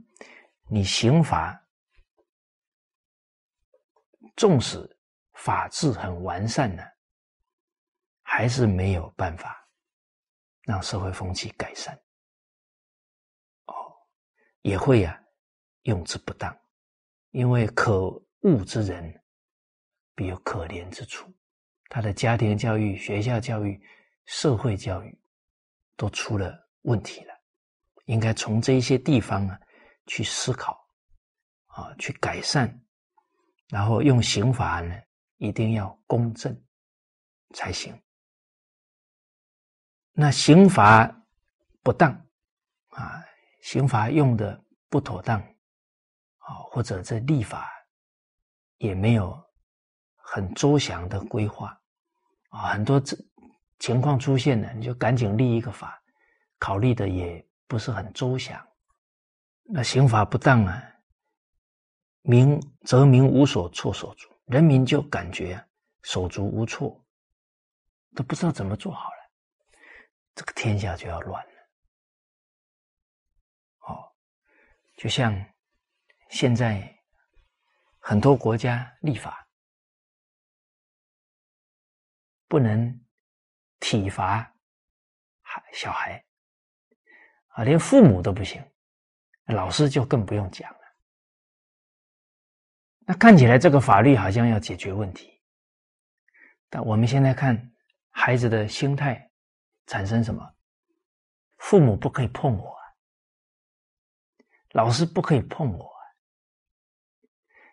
[0.70, 1.60] 你刑罚
[4.36, 4.78] 纵使
[5.34, 6.84] 法治很完善呢。
[8.38, 9.66] 还是没有办法
[10.64, 11.98] 让社会风气改善，
[13.68, 13.74] 哦，
[14.62, 15.18] 也会呀
[15.84, 16.54] 用之不当，
[17.32, 18.10] 因为可
[18.42, 19.24] 恶之人
[20.16, 21.34] 必有可怜之处，
[21.88, 23.82] 他的家庭教育、学校教育、
[24.26, 25.18] 社会教育
[25.96, 27.34] 都出了问题了，
[28.08, 29.58] 应该从这些地方啊
[30.08, 30.86] 去思考，
[31.68, 32.86] 啊，去改善，
[33.70, 34.94] 然后用刑法呢
[35.38, 36.54] 一定要公正
[37.54, 37.98] 才行。
[40.18, 41.14] 那刑罚
[41.84, 42.10] 不当
[42.92, 43.22] 啊，
[43.62, 45.42] 刑罚用的不妥当
[46.38, 47.70] 啊，或者这立法
[48.78, 49.38] 也没有
[50.16, 51.78] 很周详的规划
[52.48, 53.18] 啊，很多这
[53.80, 56.02] 情况出现了，你就赶紧立一个法，
[56.60, 58.66] 考虑的也不是很周详。
[59.64, 60.82] 那刑罚不当啊，
[62.22, 65.62] 民则民无所措手足，人民就感觉
[66.04, 67.04] 手足无措，
[68.16, 69.10] 都不知道怎么做好。
[70.36, 71.54] 这个天下就要乱了，
[73.88, 74.14] 哦，
[74.98, 75.34] 就像
[76.30, 76.94] 现在
[78.00, 79.48] 很多国家立法
[82.50, 83.02] 不能
[83.80, 84.54] 体罚
[85.42, 86.22] 孩小孩
[87.48, 88.62] 啊，连父母都不行，
[89.46, 90.80] 老师就更不用讲了。
[93.08, 95.42] 那看起来这个法律好像要解决问题，
[96.70, 97.74] 但我们现在看
[98.10, 99.25] 孩子的心态。
[99.88, 100.54] 产生什么？
[101.58, 102.76] 父母不可以碰我，
[104.72, 105.92] 老师不可以碰我。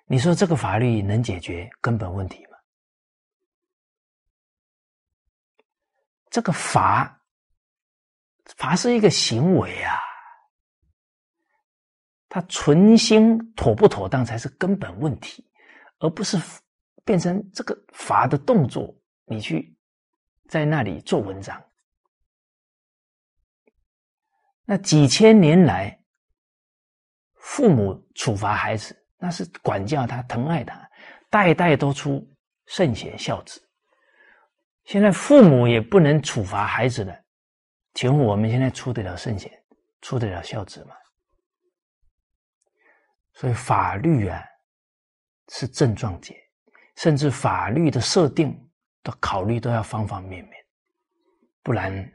[0.07, 2.59] 你说这个法律能解决根本问题吗？
[6.31, 7.23] 这个罚，
[8.57, 9.99] 罚是一个行为啊，
[12.29, 15.47] 他存心妥不妥当才是根本问题，
[15.99, 16.39] 而不是
[17.05, 18.95] 变成这个罚的动作，
[19.25, 19.77] 你去
[20.49, 21.63] 在那里做文章。
[24.65, 25.99] 那几千年来，
[27.35, 30.89] 父母处罚孩子，那是管教他、疼爱他，
[31.29, 32.27] 代代都出
[32.67, 33.61] 圣贤孝子。
[34.85, 37.17] 现在父母也不能处罚孩子了，
[37.95, 39.51] 请问我们现在出得了圣贤、
[40.01, 40.95] 出得了孝子吗？
[43.35, 44.45] 所以法律啊，
[45.49, 46.37] 是症状解，
[46.97, 48.57] 甚至法律的设定
[49.03, 50.55] 的考虑都要方方面面。
[51.63, 52.13] 不然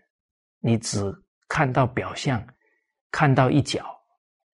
[0.60, 1.01] 你只
[1.47, 2.45] 看到表象，
[3.12, 3.86] 看到一角，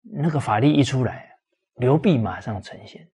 [0.02, 1.30] 那个法力一出来，
[1.76, 3.10] 流弊马上呈现。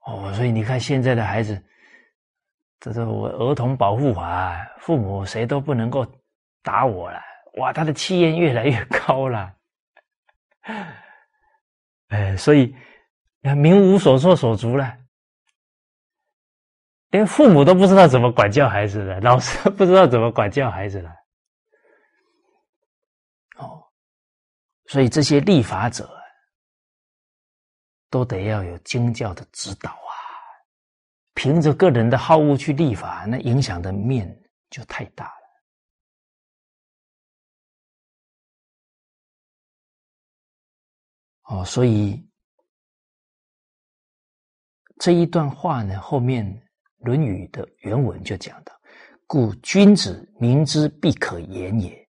[0.00, 1.62] 哦，所以你看现在的孩子，
[2.80, 6.06] 这是我儿童保护法，父母谁都不能够
[6.62, 7.20] 打我了。
[7.54, 9.52] 哇，他的气焰越来越高了。
[12.08, 12.74] 哎，所以
[13.40, 14.96] 名无所措所足了，
[17.10, 21.10] 连父母都不知道怎么管教孩子了，老师不知道怎么管教孩子了。
[23.56, 23.82] 哦，
[24.88, 26.14] 所以这些立法者。
[28.08, 30.14] 都得要有经教的指导啊！
[31.34, 34.26] 凭着个人的好恶去立法，那影响的面
[34.70, 35.32] 就太大了。
[41.42, 42.24] 哦，所以
[45.00, 46.46] 这一段话呢，后面
[47.04, 48.72] 《论语》的原文就讲到
[49.26, 52.08] ：“故君子明之必可言也，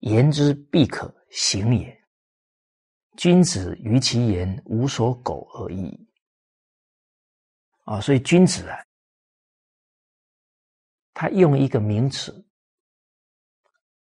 [0.00, 1.96] 言之必可行也。”
[3.16, 6.08] 君子于其言无所苟而已
[7.84, 8.78] 啊，所以君子啊，
[11.14, 12.46] 他用一个名词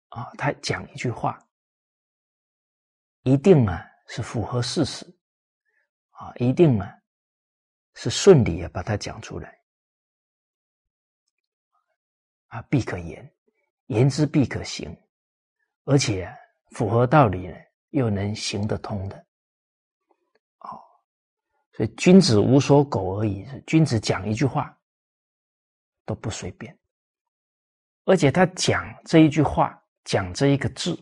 [0.10, 1.40] 啊，他讲一句话，
[3.24, 5.06] 一定啊是符合事实
[6.12, 6.92] 啊，一定啊
[7.94, 9.60] 是顺理啊把它讲出来
[12.48, 13.36] 啊，必可言，
[13.88, 14.96] 言之必可行，
[15.84, 16.28] 而且
[16.72, 17.56] 符合道理呢。
[17.94, 19.16] 又能行得通的，
[20.60, 20.82] 哦，
[21.74, 23.46] 所以君子无所苟而已。
[23.68, 24.76] 君子讲一句话
[26.04, 26.76] 都不随便，
[28.06, 31.00] 而且他讲这一句话，讲这一个字，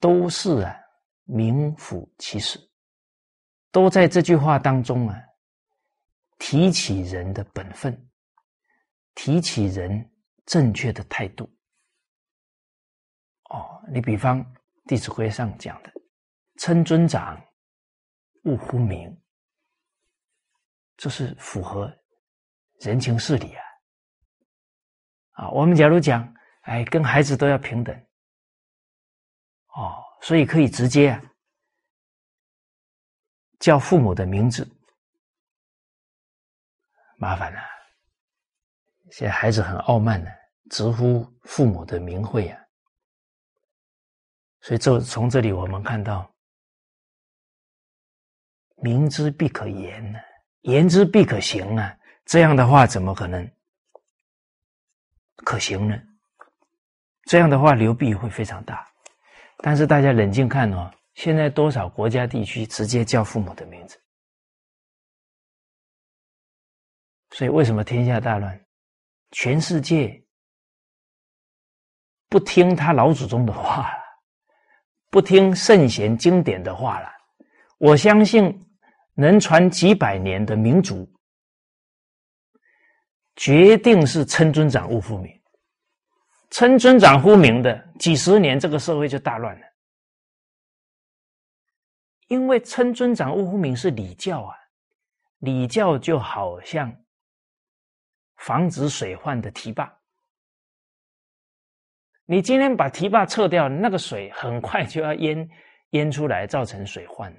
[0.00, 0.76] 都是啊
[1.22, 2.58] 名副其实，
[3.70, 5.16] 都在这句话当中啊
[6.38, 8.10] 提起人的本分，
[9.14, 10.12] 提起人
[10.44, 11.48] 正确的态度。
[13.50, 14.44] 哦，你比方。
[14.86, 15.92] 《弟子规》上讲的
[16.58, 17.40] “称尊长，
[18.44, 19.16] 勿呼名”，
[20.96, 21.92] 这是符合
[22.80, 23.62] 人情事理啊！
[25.32, 27.96] 啊，我们假如讲，哎，跟孩子都要平等，
[29.68, 31.22] 哦，所以可以直接啊
[33.60, 34.68] 叫父母的名字，
[37.16, 37.60] 麻烦了。
[39.10, 40.30] 现在孩子很傲慢的，
[40.70, 42.61] 直呼父母的名讳啊。
[44.62, 46.32] 所以，这从这里我们看到，
[48.76, 50.20] 明知必可言呢，
[50.60, 51.98] 言之必可行啊。
[52.24, 53.50] 这样的话，怎么可能
[55.38, 56.00] 可行呢？
[57.24, 58.86] 这样的话，流弊会非常大。
[59.58, 64.00] 但是大家冷静看哦，现在多少国家地区直接叫父母的名字？
[67.30, 68.64] 所以，为什么天下大乱？
[69.32, 70.24] 全世界
[72.28, 73.98] 不听他老祖宗的话。
[75.12, 77.08] 不听圣贤经典的话了，
[77.76, 78.66] 我相信
[79.12, 81.06] 能传几百年的民族，
[83.36, 85.30] 决定是称尊长勿呼名。
[86.48, 89.66] 称尊长呼名的几十年，这个社会就大乱了。
[92.28, 94.56] 因为称尊长勿呼名是礼教啊，
[95.40, 96.90] 礼教就好像
[98.36, 99.94] 防止水患的堤坝。
[102.32, 105.46] 你今天把堤坝撤掉，那个水很快就要淹
[105.92, 107.38] 淹出来，造成水患了。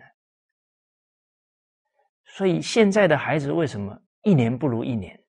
[2.25, 5.19] 所以现在的孩子为什么一年不如一年？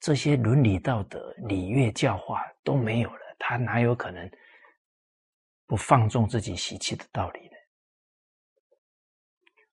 [0.00, 4.28] 这些伦理道德、礼乐教化都没有了，他哪有可能
[5.64, 7.54] 不放纵自己习气的道理呢？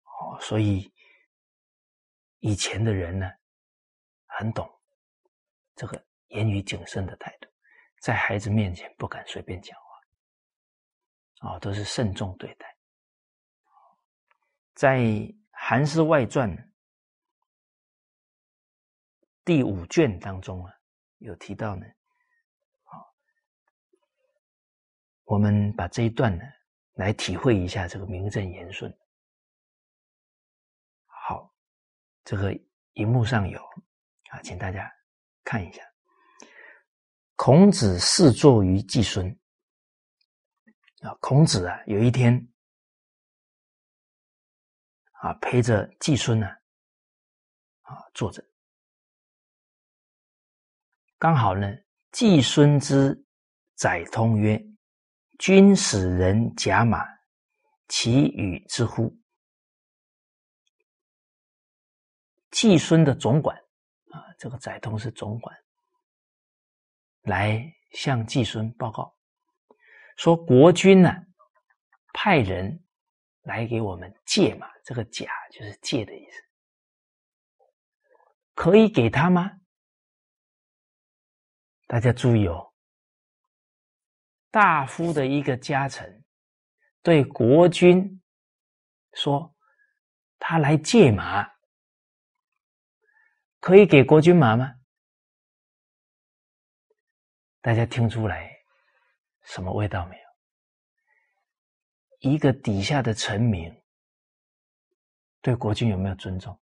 [0.03, 0.91] 哦，所以
[2.39, 3.31] 以前的人呢，
[4.25, 4.69] 很懂
[5.73, 7.47] 这个言语谨慎的态度。
[7.99, 9.77] 在孩子面前不敢随便讲
[11.41, 12.77] 话，哦，都是慎重对待。
[14.73, 14.99] 在
[15.51, 16.49] 《韩诗外传》
[19.43, 20.73] 第五卷当中啊，
[21.17, 21.85] 有提到呢，
[22.83, 23.13] 好，
[25.25, 26.43] 我们把这一段呢
[26.93, 28.89] 来体会一下这个名正言顺。
[31.05, 31.53] 好，
[32.23, 32.53] 这个
[32.93, 33.61] 荧幕上有
[34.29, 34.89] 啊，请大家
[35.43, 35.83] 看一下。
[37.41, 39.25] 孔子侍坐于季孙
[40.99, 42.35] 啊，孔子啊，有一天
[45.21, 46.45] 啊，陪着季孙呢
[47.83, 48.43] 啊坐着，
[51.17, 51.65] 刚好呢，
[52.11, 53.17] 季孙之
[53.75, 54.61] 载通曰
[55.39, 57.05] ：“君使人甲马，
[57.87, 59.17] 其与之乎？”
[62.51, 63.55] 季孙的总管
[64.11, 65.57] 啊，这个载通是总管，
[67.23, 69.15] 来向季孙报告，
[70.15, 71.13] 说国君呢
[72.13, 72.83] 派人
[73.41, 76.41] 来给我们借马，这个甲就是借的意思，
[78.53, 79.51] 可以给他吗？
[81.87, 82.73] 大家注意哦，
[84.51, 86.23] 大夫的一个家臣
[87.01, 88.21] 对国君
[89.13, 89.55] 说，
[90.37, 91.49] 他来借马，
[93.59, 94.78] 可以给国君马吗？
[97.61, 98.49] 大家听出来
[99.43, 100.21] 什么味道没有？
[102.31, 103.73] 一个底下的臣民
[105.41, 106.57] 对国君有没有尊重？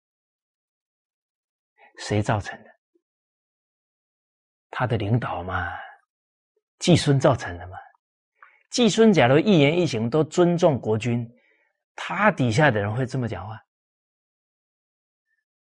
[1.98, 2.70] 谁造成的？
[4.70, 5.72] 他的领导嘛，
[6.78, 7.76] 季孙造成的嘛。
[8.70, 11.26] 季孙假如一言一行都尊重国君，
[11.94, 13.58] 他底下的人会这么讲话？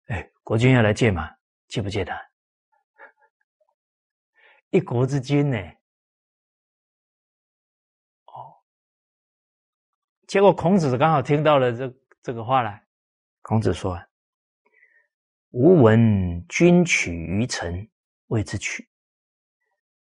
[0.06, 1.30] 哎，国君要来借嘛，
[1.68, 2.20] 借不借他？
[4.74, 5.56] 一国之君呢？
[8.26, 8.58] 哦，
[10.26, 12.82] 结果孔子刚好听到了这这个话了。
[13.42, 13.96] 孔子说
[15.54, 17.88] ：“吾闻君取于臣，
[18.26, 18.90] 谓之取。”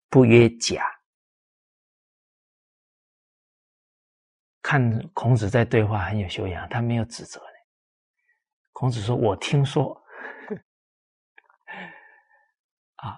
[0.09, 0.85] 不曰假。
[4.61, 7.53] 看孔子在对话很有修养，他没有指责的。
[8.73, 9.99] 孔子说：“我听说，
[12.97, 13.17] 啊，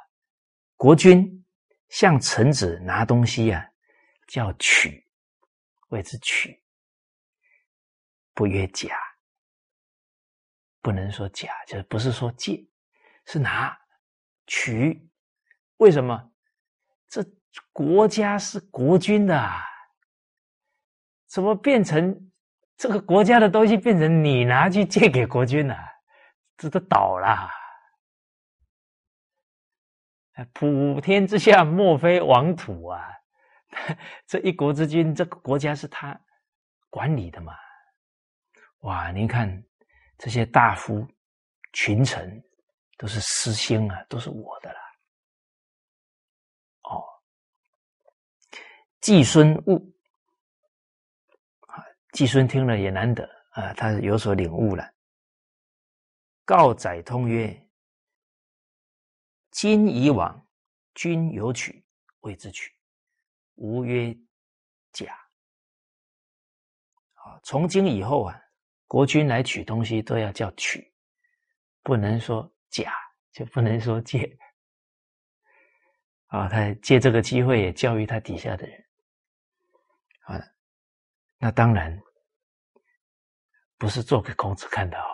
[0.83, 1.45] 国君
[1.87, 3.71] 向臣子拿东西呀，
[4.27, 5.07] 叫取，
[5.87, 6.61] 谓之取。
[8.33, 8.93] 不曰假，
[10.81, 12.61] 不能说假，就是不是说借，
[13.27, 13.73] 是拿
[14.45, 15.09] 取。
[15.77, 16.21] 为什么？”
[17.07, 17.23] 这
[17.71, 19.49] 国家是国君的，
[21.27, 22.29] 怎么变成
[22.75, 25.77] 这个国家的东西变成你拿去借给国君了？
[26.57, 27.49] 这都倒了！
[30.53, 33.07] 普天之下莫非王土啊！
[34.25, 36.19] 这一国之君，这个国家是他
[36.89, 37.53] 管理的嘛？
[38.79, 39.11] 哇！
[39.11, 39.63] 您看
[40.17, 41.07] 这些大夫
[41.71, 42.43] 群臣
[42.97, 44.79] 都是私心啊，都是我的了。
[49.01, 49.93] 季孙悟
[51.67, 54.89] 啊，季孙听了也难得啊，他有所领悟了。
[56.45, 57.53] 告载通曰
[59.53, 60.47] ：“今以往，
[60.95, 61.85] 君有取，
[62.21, 62.71] 谓之取；
[63.53, 64.17] 吾曰
[64.91, 65.15] 假。
[67.13, 68.41] 啊，从今以后啊，
[68.87, 70.91] 国君来取东西都要叫取，
[71.83, 72.91] 不能说假，
[73.31, 74.35] 就不能说借。
[76.25, 78.83] 啊，他借这个机会也教育他底下的人。”
[80.25, 80.41] 啊，
[81.37, 82.01] 那当然
[83.77, 85.05] 不是做给孔子看的哦。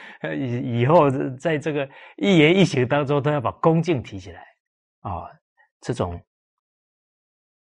[0.36, 4.46] 以以后在这个一言一行当中，都要把恭敬提起来
[5.00, 5.28] 啊，
[5.80, 6.24] 这种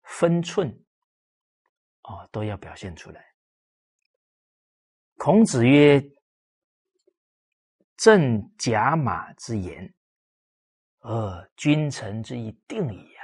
[0.04, 0.68] 分寸
[2.02, 3.26] 啊，都要表现出来。
[5.18, 6.02] 孔子曰
[7.98, 9.94] ：“正甲马之言，
[11.00, 13.24] 而君臣之意定矣啊！”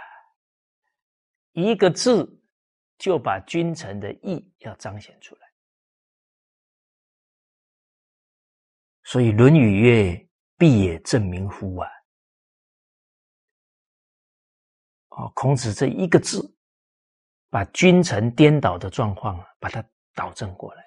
[1.54, 2.40] 一个字。
[3.00, 5.43] 就把君臣的义要彰显出来，
[9.14, 11.88] 所以《论语》曰：“必也正名乎？”啊，
[15.10, 16.42] 哦，孔子这一个字，
[17.52, 20.84] 把君臣颠倒的状况啊，把它导正过来。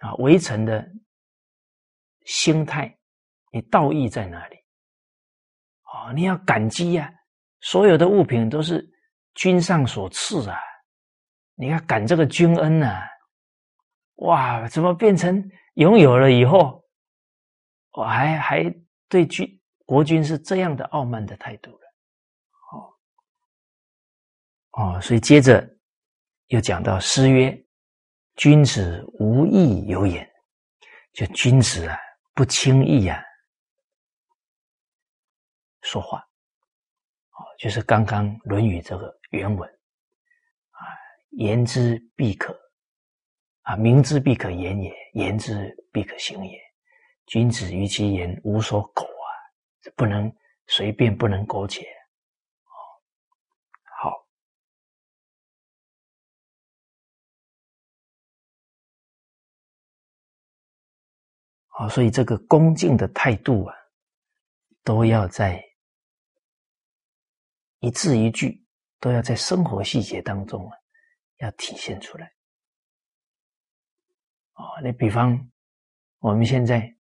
[0.00, 0.86] 啊，为臣的
[2.26, 2.94] 心态，
[3.50, 4.56] 你道义在哪里？
[5.84, 7.10] 哦，你要感激呀，
[7.60, 8.86] 所有的物品都是。
[9.36, 10.60] 君上所赐啊！
[11.54, 13.00] 你要感这个君恩呐，
[14.24, 16.84] 哇，怎么变成拥有了以后，
[17.92, 18.74] 我还还
[19.08, 21.78] 对君国君是这样的傲慢的态度了？
[22.72, 22.92] 哦
[24.96, 25.68] 哦，所以接着
[26.48, 27.64] 又讲到诗曰
[28.36, 30.28] ：“君子无义有言。”
[31.12, 31.96] 就君子啊，
[32.34, 33.22] 不轻易啊
[35.82, 36.18] 说话。
[36.18, 39.16] 哦，就是刚刚《论语》这个。
[39.30, 40.80] 原文啊，
[41.30, 42.56] 言之必可
[43.64, 46.58] 啊，明之必可言也；言之必可行也。
[47.26, 49.28] 君子于其言无所苟啊，
[49.96, 50.34] 不能
[50.66, 51.86] 随便，不能苟且。
[53.84, 54.26] 好，
[61.68, 63.74] 好，所以这个恭敬的态度啊，
[64.82, 65.62] 都要在
[67.80, 68.62] 一字一句。
[69.00, 70.74] 都要在生活细节当中啊，
[71.40, 72.32] 要体现出来。
[74.54, 75.50] 哦，你比方
[76.18, 76.94] 我们现在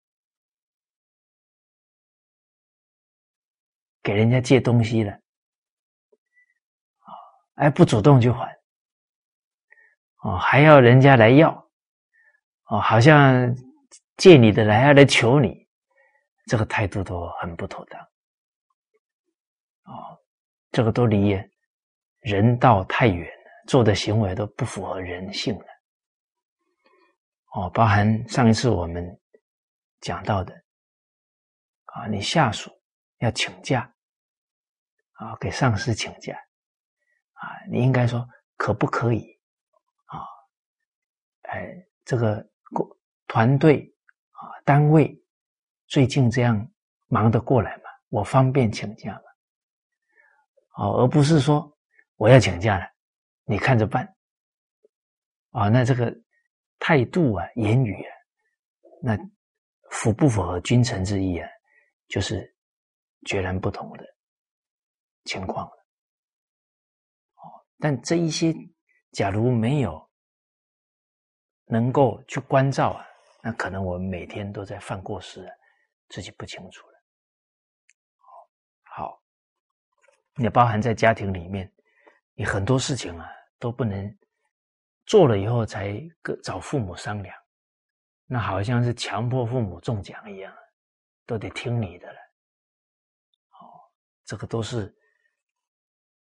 [4.01, 7.07] 给人家借东西了，啊，
[7.55, 8.53] 哎，不主动去还，
[10.23, 11.51] 哦，还要人家来要，
[12.65, 13.55] 哦，好像
[14.17, 15.67] 借你的来要来求你，
[16.47, 18.01] 这个态度都很不妥当，
[19.83, 20.19] 哦，
[20.71, 21.39] 这个都离
[22.19, 25.65] 人道太远了，做的行为都不符合人性了，
[27.53, 29.19] 哦，包含上一次我们
[30.01, 30.53] 讲到的。
[31.85, 32.71] 啊，你下属
[33.19, 33.93] 要请假，
[35.11, 36.35] 啊，给上司请假，
[37.33, 38.27] 啊，你应该说
[38.57, 39.39] 可不可以？
[40.05, 40.25] 啊，
[41.43, 41.71] 哎，
[42.03, 42.97] 这个过
[43.27, 43.95] 团队
[44.31, 45.15] 啊，单位
[45.85, 46.67] 最近这样
[47.07, 47.83] 忙得过来吗？
[48.09, 49.21] 我方便请假吗？
[50.77, 51.71] 哦，而不是说
[52.15, 52.85] 我要请假了，
[53.43, 54.11] 你看着办。
[55.51, 56.11] 啊，那这个
[56.85, 58.11] 态度啊，言语啊，
[59.01, 59.17] 那
[59.89, 61.49] 符不符合君臣之意啊？
[62.09, 62.53] 就是
[63.25, 64.03] 截然不同的
[65.23, 65.87] 情况了，
[67.35, 68.53] 哦，但这一些
[69.13, 70.11] 假如没有
[71.67, 73.07] 能够去关照啊，
[73.41, 75.49] 那可能我们每天都在犯过失，
[76.09, 76.93] 自己不清楚了。
[78.81, 79.23] 好，
[80.35, 81.71] 也包含在家庭里面，
[82.33, 84.17] 你很多事情啊都不能
[85.05, 87.35] 做了以后才跟找父母商量，
[88.25, 90.53] 那好像是强迫父母中奖一样。
[91.25, 92.19] 都得听你的了，
[93.51, 93.79] 哦，
[94.25, 94.93] 这个都是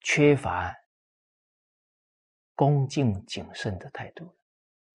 [0.01, 0.73] 缺乏
[2.55, 4.33] 恭敬谨慎的态度，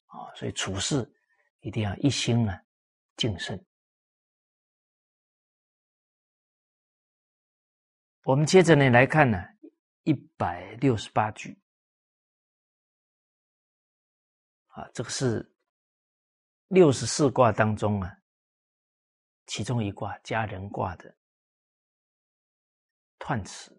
[0.05, 1.13] 啊，所以处事
[1.59, 2.63] 一定要一心啊
[3.17, 3.61] 谨慎。
[8.23, 9.37] 我们接着呢来看呢
[10.03, 11.59] 一百六十八句，
[14.77, 15.51] 啊，这个是
[16.67, 18.15] 六十四卦当中啊。
[19.47, 21.17] 其中一卦家人卦的
[23.17, 23.75] 彖辞，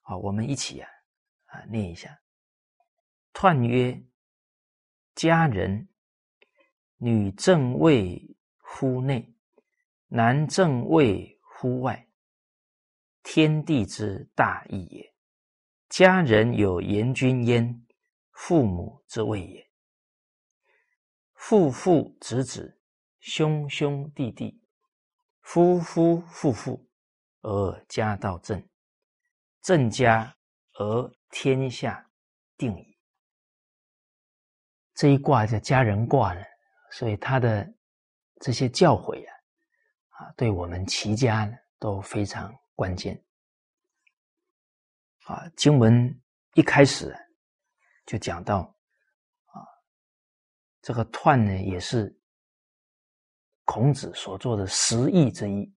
[0.00, 0.88] 好，我们一起啊
[1.44, 2.18] 啊念一下。
[3.34, 4.02] 彖曰：
[5.14, 5.86] 家人，
[6.96, 9.36] 女正位乎内，
[10.06, 12.08] 男正位乎外，
[13.22, 15.14] 天地之大义也。
[15.90, 17.85] 家人有严君焉，
[18.36, 19.68] 父母之谓也。
[21.34, 22.72] 父父子子。
[23.18, 24.62] 兄兄弟弟，
[25.40, 26.88] 夫夫妇妇，
[27.40, 28.64] 而家道正，
[29.62, 30.32] 正家
[30.74, 32.08] 而天下
[32.56, 32.96] 定矣。
[34.94, 36.40] 这一卦叫家人卦呢，
[36.92, 37.68] 所以他的
[38.40, 39.32] 这些教诲啊，
[40.10, 43.20] 啊，对我们齐家呢都非常关键。
[45.24, 46.22] 啊，经文
[46.54, 47.12] 一开始
[48.06, 48.74] 就讲到，
[49.46, 49.60] 啊，
[50.80, 52.18] 这个彖呢也是。
[53.68, 55.74] 孔子所做的十义之一，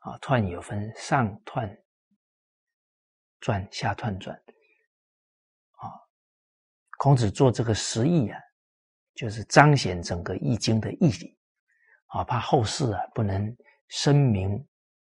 [0.00, 1.66] 啊，彖有分上彖
[3.40, 4.36] 传、下彖传，
[5.78, 5.88] 啊，
[6.98, 8.38] 孔子做这个十义啊，
[9.14, 11.38] 就是彰显整个易经的义理，
[12.08, 13.56] 啊，怕后世啊不能
[13.88, 14.62] 声明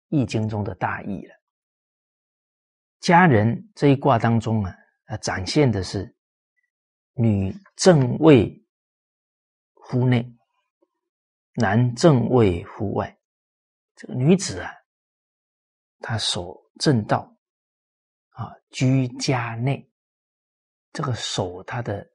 [0.08, 1.34] 易经中的大义了。
[3.00, 4.74] 家人这一卦当中啊，
[5.08, 6.16] 啊，展现的是
[7.14, 8.64] 女正位
[9.74, 10.26] 乎内。
[11.54, 13.14] 男正位乎外，
[13.94, 14.72] 这个女子啊，
[15.98, 17.30] 她守正道
[18.30, 19.86] 啊，居家内，
[20.94, 22.10] 这个守她的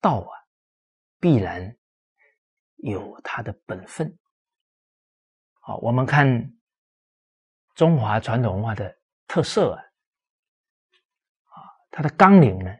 [0.00, 0.34] 道啊，
[1.20, 1.78] 必然
[2.78, 4.18] 有她的本分。
[5.60, 6.26] 好，我们看
[7.76, 9.78] 中华传统文化的特色啊，
[11.44, 11.54] 啊，
[11.92, 12.76] 它的纲领呢，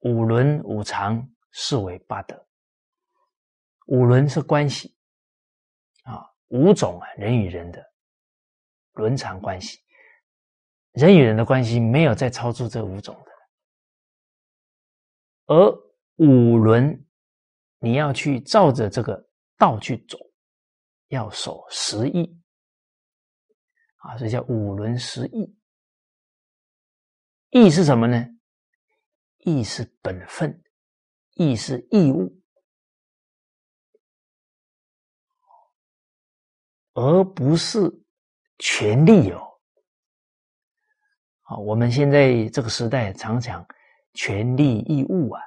[0.00, 2.46] 五伦五常，四维八德。
[3.86, 4.96] 五伦是关系
[6.02, 7.84] 啊，五种啊人与人的
[8.92, 9.78] 伦常关系，
[10.92, 13.30] 人与人的关系没有再超出这五种的，
[15.54, 15.70] 而
[16.16, 17.06] 五伦
[17.78, 20.18] 你要去照着这个道去走，
[21.08, 22.42] 要守十义
[23.98, 25.56] 啊，所以叫五伦十义。
[27.50, 28.26] 义是什么呢？
[29.46, 30.62] 义是本分，
[31.36, 32.42] 义是义务。
[36.98, 37.78] 而不是
[38.58, 39.60] 权利哦，
[41.42, 43.66] 好，我们现在这个时代常讲
[44.14, 45.40] 权利义务啊，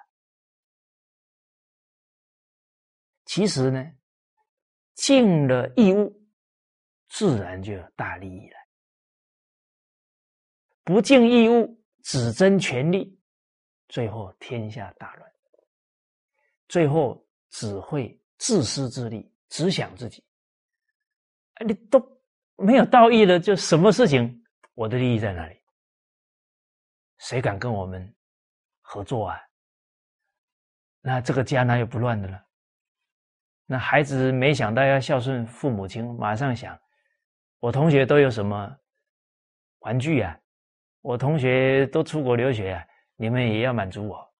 [3.26, 3.84] 其实呢，
[4.94, 6.24] 尽了义务，
[7.10, 8.58] 自然就有大利益了；
[10.84, 13.19] 不尽义务，只争权利，
[13.90, 15.32] 最后天下大乱，
[16.68, 20.24] 最后只会自私自利，只想自己。
[21.66, 22.00] 你都
[22.56, 24.42] 没有道义了，就什么事情
[24.76, 25.60] 我的利益在哪里？
[27.18, 28.16] 谁敢跟我们
[28.80, 29.42] 合作啊？
[31.02, 32.46] 那这个家哪有不乱的了？
[33.66, 36.80] 那孩子没想到要孝顺父母亲，马上想，
[37.60, 38.78] 我同学都有什么
[39.80, 40.40] 玩具啊？
[41.02, 42.88] 我同学都出国留学啊，
[43.22, 44.34] 你们也要满足我，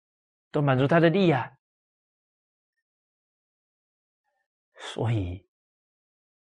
[0.52, 1.52] 都满足他的利啊。
[4.78, 5.46] 所以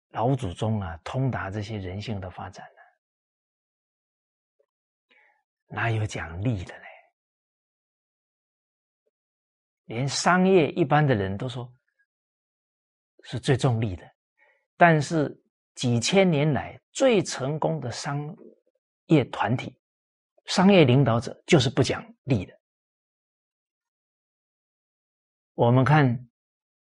[0.10, 2.68] 老祖宗啊，通达这些人性的发展
[5.08, 5.16] 呢，
[5.68, 6.84] 哪有讲利的呢？
[9.86, 11.74] 连商业一般的人都说
[13.24, 14.06] 是最重利的，
[14.76, 15.42] 但是
[15.76, 18.36] 几千年来最成功的商
[19.06, 19.77] 业团体、
[20.48, 22.60] 商业领导者就是不讲利的。
[25.54, 26.28] 我们看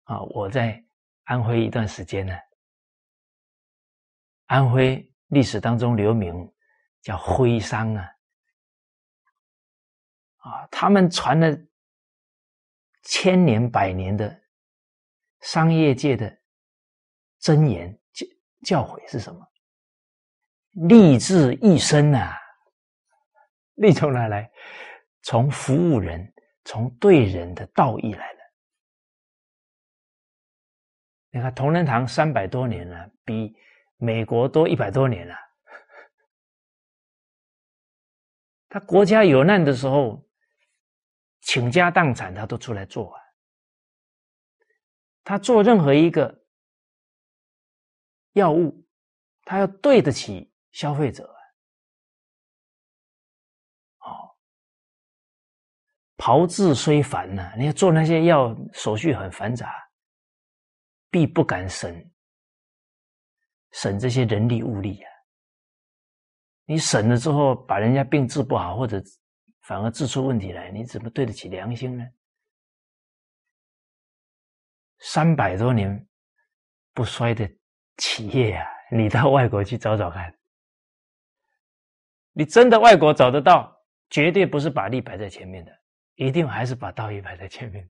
[0.03, 0.83] 啊，我在
[1.23, 2.33] 安徽一段时间呢，
[4.47, 6.51] 安徽历史当中留名
[7.01, 8.09] 叫徽商啊，
[10.37, 11.57] 啊，他们传了。
[13.09, 14.43] 千年百年的
[15.39, 16.29] 商业界的
[17.39, 18.25] 箴言教
[18.65, 19.47] 教诲是什么？
[20.89, 22.35] 立志一生啊，
[23.77, 24.51] 利从哪来？
[25.23, 26.31] 从服务人，
[26.65, 28.39] 从对人的道义来的。
[31.31, 33.55] 你看同仁堂三百多年了，比
[33.97, 35.35] 美国多一百多年了。
[38.69, 40.23] 他国家有难的时候。
[41.41, 43.21] 倾家荡产，他都出来做啊！
[45.23, 46.43] 他做任何一个
[48.33, 48.85] 药物，
[49.43, 51.33] 他要对得起消费者
[56.17, 59.73] 炮制虽繁呐，你要做那些药，手续很繁杂，
[61.09, 62.11] 必不敢省
[63.71, 65.09] 省这些人力物力啊！
[66.65, 69.01] 你省了之后，把人家病治不好，或者。
[69.61, 72.05] 反而治出问题来，你怎么对得起良心呢？
[74.99, 76.07] 三百多年
[76.93, 77.45] 不衰的
[77.97, 80.33] 企业啊，你到外国去找找看，
[82.31, 83.77] 你真的外国找得到，
[84.09, 85.79] 绝对不是把利摆在前面的，
[86.17, 87.89] 一定还是把道义摆在前面。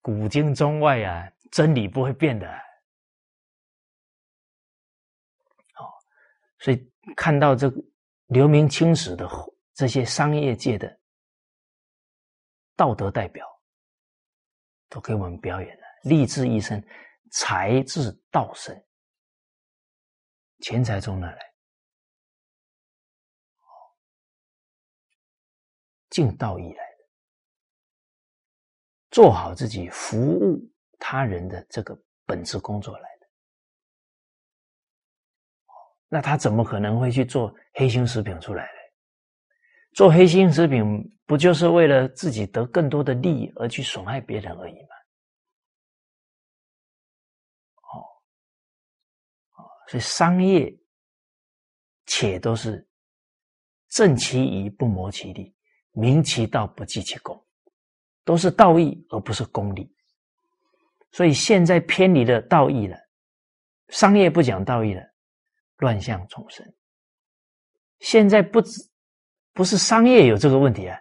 [0.00, 2.50] 古今中外啊，真理不会变的。
[5.76, 5.86] 哦，
[6.58, 7.80] 所以看到这个
[8.26, 9.28] 留名青史的。
[9.74, 10.98] 这些商业界的
[12.74, 13.46] 道德代表
[14.88, 16.84] 都给我们表演了，立志一生，
[17.30, 18.76] 财智道生，
[20.62, 21.47] 钱财从哪来？
[26.18, 27.04] 尽道义来的，
[29.12, 30.58] 做好自己服务
[30.98, 31.96] 他人的这个
[32.26, 33.28] 本职工作来的。
[36.08, 38.80] 那他怎么可能会去做黑心食品出来呢？
[39.92, 40.84] 做黑心食品，
[41.24, 44.88] 不就是为了自己得更多的利益而去损害别人而已吗？
[47.94, 48.02] 哦，
[49.54, 50.76] 哦，所以商业，
[52.06, 52.84] 且都是
[53.86, 55.54] 正其仪不谋其利，
[55.98, 57.44] 明其道不计其功，
[58.24, 59.92] 都是道义而不是功利。
[61.12, 62.96] 所以现在偏离了道义了，
[63.88, 65.02] 商业不讲道义了，
[65.78, 66.64] 乱象丛生。
[67.98, 68.86] 现在不止。
[69.54, 70.96] 不是商业有这个问题啊，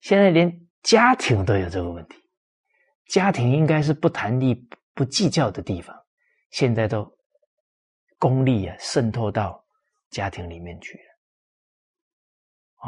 [0.00, 0.50] 现在连
[0.82, 2.16] 家庭都有这个问题。
[3.08, 4.54] 家庭应该是不谈利、
[4.94, 5.94] 不计较的地方，
[6.50, 7.06] 现在都
[8.18, 9.62] 功利啊渗透到
[10.08, 11.04] 家庭里面去了。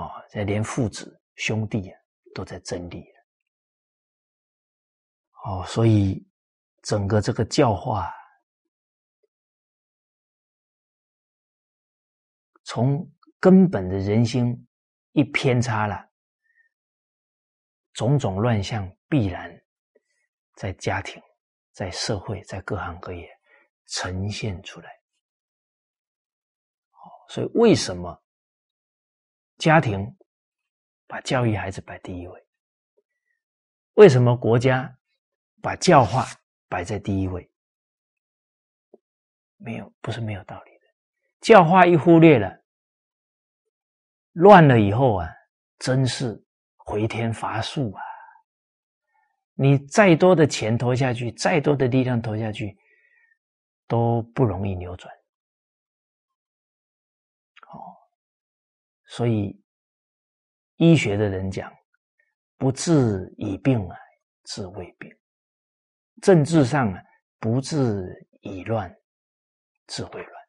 [0.00, 1.99] 哦，这连父子兄弟啊
[2.35, 3.26] 都在争利了。
[5.45, 6.26] 哦，所以
[6.83, 8.12] 整个这个教化，
[12.64, 14.66] 从根本的人心。
[15.12, 16.09] 一偏差了，
[17.95, 19.51] 种种乱象必然
[20.55, 21.20] 在家庭、
[21.72, 23.28] 在社会、在各行各业
[23.87, 24.89] 呈现出来。
[27.28, 28.22] 所以为什么
[29.59, 30.16] 家庭
[31.11, 32.46] 把教育孩子摆第一位？
[33.94, 34.96] 为什么国家
[35.61, 36.24] 把教化
[36.68, 37.50] 摆在第一位？
[39.56, 40.86] 没有，不是没有道理的。
[41.40, 42.56] 教化一忽略了。
[44.34, 45.28] 乱了以后啊，
[45.80, 46.40] 真是
[46.76, 48.02] 回天乏术啊！
[49.54, 52.78] 你再多的钱投下去，再多的力量投下去，
[53.88, 55.12] 都不容易扭转。
[57.72, 57.98] 哦，
[59.06, 59.61] 所以
[60.81, 61.70] 医学的人讲，
[62.57, 63.97] 不治已病啊，
[64.45, 65.12] 治未病；
[66.22, 67.03] 政治上啊，
[67.39, 68.91] 不治已乱，
[69.89, 70.43] 治未乱。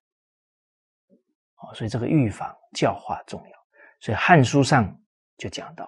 [1.56, 3.68] 哦，所以这个预防教化重要。
[4.00, 4.98] 所以《汉书》上
[5.36, 5.86] 就讲到：，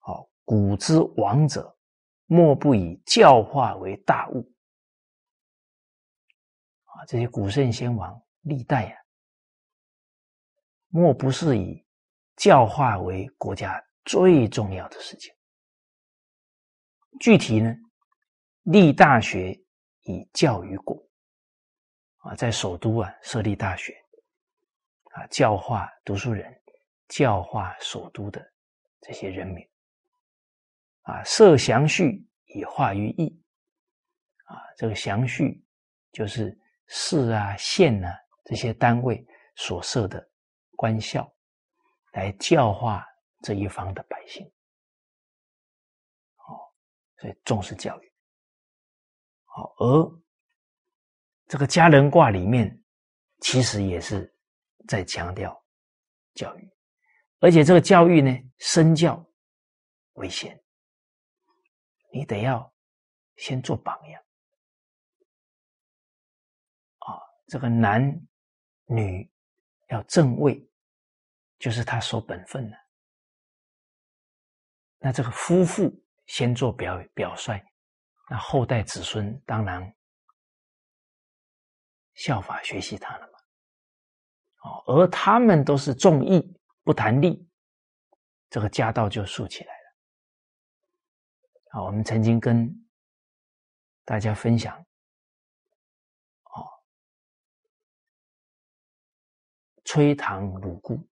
[0.00, 1.74] 哦，古之王者，
[2.26, 4.54] 莫不以教化为大务。
[6.84, 9.02] 啊，这些古圣先王历代啊，
[10.88, 11.82] 莫不是以
[12.36, 15.32] 教化为国家最重要的事情。
[17.20, 17.74] 具体呢，
[18.62, 19.52] 立大学
[20.02, 21.02] 以教于国。
[22.18, 23.94] 啊，在首都啊设立大学，
[25.12, 26.58] 啊教化读书人，
[27.08, 28.42] 教化首都的
[29.02, 29.62] 这些人民，
[31.02, 33.38] 啊设详序以化于义，
[34.44, 35.62] 啊这个详序
[36.12, 39.22] 就是市啊县啊这些单位
[39.56, 40.26] 所设的
[40.76, 41.30] 官校，
[42.14, 43.06] 来教化
[43.42, 44.44] 这一方的百姓，
[46.46, 46.58] 哦，
[47.18, 48.12] 所以重视教育，
[49.44, 50.20] 好而。
[51.46, 52.82] 这个家人卦里面，
[53.40, 54.34] 其实也是
[54.88, 55.62] 在强调
[56.32, 56.68] 教育，
[57.38, 59.22] 而且这个教育呢，身教
[60.14, 60.58] 为先，
[62.12, 62.74] 你得要
[63.36, 64.24] 先做榜样
[67.00, 67.20] 啊。
[67.46, 68.02] 这个男
[68.86, 69.30] 女
[69.90, 70.66] 要正位，
[71.58, 72.76] 就是他守本分的。
[74.98, 75.92] 那这个夫妇
[76.26, 77.60] 先做表表率，
[78.30, 79.94] 那后代子孙当然。
[82.14, 83.38] 效法学习他了嘛？
[84.62, 87.44] 哦，而他们都是重义不谈利，
[88.48, 89.96] 这个家道就竖起来了。
[91.72, 92.72] 好，我们曾经跟
[94.04, 94.78] 大家分享，
[96.44, 96.70] 哦，
[99.84, 101.04] 崔唐鲁固，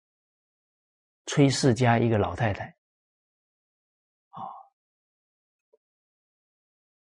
[1.31, 2.77] 崔氏家一个老太太，
[4.31, 4.43] 啊，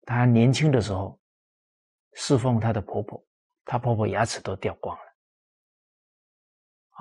[0.03, 1.19] 她年轻的时候
[2.13, 3.27] 侍奉她的婆婆。
[3.65, 5.03] 她婆婆牙齿都掉光了，
[6.91, 7.01] 啊，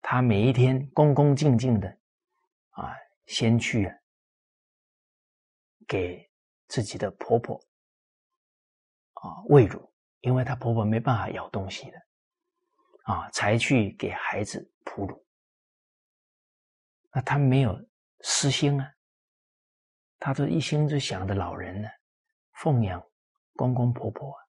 [0.00, 1.86] 她每一天恭恭敬敬的，
[2.70, 3.94] 啊，先去
[5.86, 6.30] 给
[6.66, 7.62] 自己的婆婆
[9.12, 12.02] 啊喂乳，因为她婆婆没办法咬东西的，
[13.02, 15.21] 啊，才去给孩子哺乳。
[17.12, 17.78] 那他没有
[18.20, 18.94] 私心啊，
[20.18, 21.88] 他这一心就想着老人呢，
[22.52, 23.02] 奉养
[23.54, 24.40] 公公婆婆啊，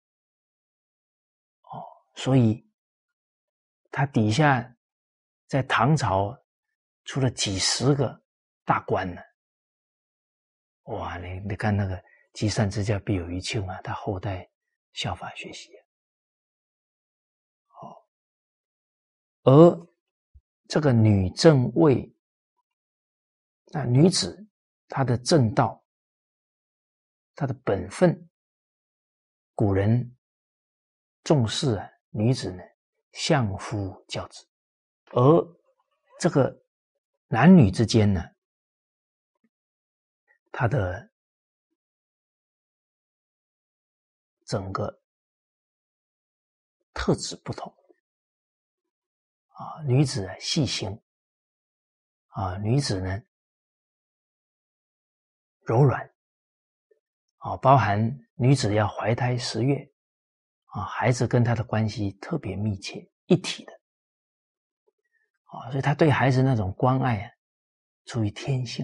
[1.71, 1.83] 哦。
[2.15, 2.65] 所以，
[3.91, 4.75] 他底下
[5.47, 6.37] 在唐朝
[7.05, 8.23] 出了几十个
[8.63, 9.21] 大官呢。
[10.83, 12.03] 哇，你你看那个
[12.33, 14.49] “积善之家必有余庆”啊，他后代
[14.91, 15.71] 效法学习。
[17.67, 18.07] 好，
[19.43, 19.87] 而
[20.67, 22.12] 这个女正位，
[23.73, 24.47] 那女子
[24.87, 25.83] 她的正道，
[27.33, 28.29] 她的本分，
[29.55, 30.15] 古人
[31.23, 31.89] 重视啊。
[32.15, 32.61] 女子呢，
[33.13, 34.47] 相夫教子，
[35.13, 35.57] 而
[36.19, 36.63] 这个
[37.27, 38.23] 男女之间呢，
[40.51, 41.09] 他的
[44.45, 45.01] 整个
[46.93, 47.75] 特质不同
[49.47, 49.81] 啊。
[49.87, 51.01] 女子细心
[52.27, 53.19] 啊，女子呢
[55.65, 56.09] 柔软。
[57.37, 59.89] 啊，包含女子要怀胎十月。
[60.73, 63.73] 啊，孩子跟她的关系特别密切，一体的，
[65.43, 67.31] 啊，所以他对孩子那种关爱啊，
[68.05, 68.83] 出于天性，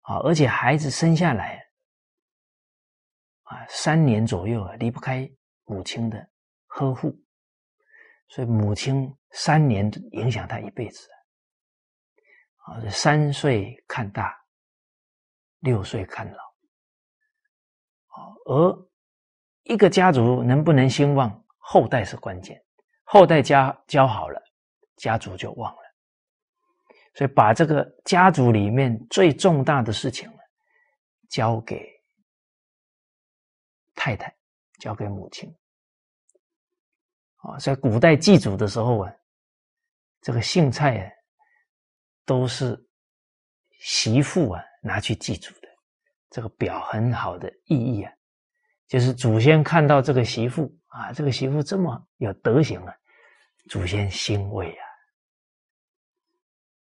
[0.00, 1.64] 啊，而且孩子生下来，
[3.42, 5.30] 啊，三年左右啊，离不开
[5.62, 6.28] 母亲的
[6.66, 7.16] 呵护，
[8.30, 11.08] 所以母亲三年影响他一辈子，
[12.64, 14.36] 啊，三岁看大，
[15.60, 16.42] 六岁看老，
[18.46, 18.90] 而。
[19.64, 22.60] 一个家族能不能兴旺，后代是关键。
[23.04, 24.42] 后代家教好了，
[24.96, 25.82] 家族就旺了。
[27.14, 30.38] 所以把这个家族里面最重大的事情呢，
[31.28, 31.88] 交给
[33.94, 34.34] 太太，
[34.80, 35.54] 交给母亲。
[37.36, 39.12] 啊，在古代祭祖的时候啊，
[40.22, 41.12] 这个姓蔡啊，
[42.24, 42.76] 都是
[43.78, 45.68] 媳妇啊拿去祭祖的，
[46.30, 48.12] 这个表很好的意义啊。
[48.86, 52.92] 就是祖先看到这个媳妇啊，这个媳妇这么有德行啊，
[53.68, 54.84] 祖先欣慰啊。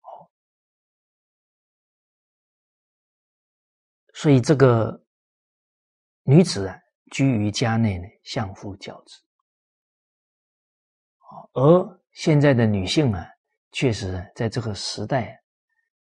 [0.03, 0.27] 哦，
[4.15, 5.05] 所以这个
[6.25, 6.77] 女子啊，
[7.13, 9.23] 居于家内呢，相夫教子。
[11.55, 13.27] 而现在的女性啊，
[13.71, 15.43] 确实在这个时代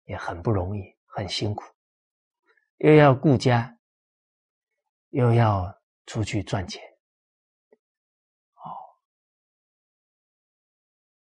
[0.04, 1.64] 也很不容易，很辛苦，
[2.82, 3.76] 又要顾家，
[5.08, 5.82] 又要。
[6.04, 6.82] 出去赚钱，
[8.54, 8.74] 哦，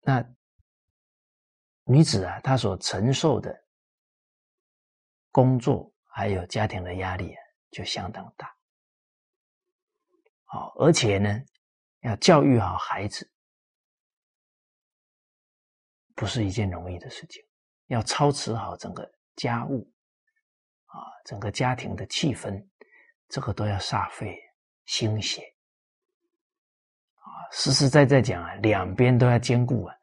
[0.00, 0.24] 那
[1.82, 3.52] 女子啊，她所承受的
[5.32, 7.42] 工作还有家庭的压力啊，
[7.72, 8.56] 就相当大。
[10.52, 11.28] 哦，而且呢，
[12.02, 13.28] 要教育好孩子，
[16.14, 17.44] 不是一件容易的事情。
[17.86, 19.92] 要操持好整个家务，
[20.88, 22.62] 啊，整个家庭的气氛，
[23.28, 24.38] 这个都要煞费
[24.84, 25.42] 心血。
[27.14, 29.94] 啊，实实在在讲啊，两边都要兼顾啊，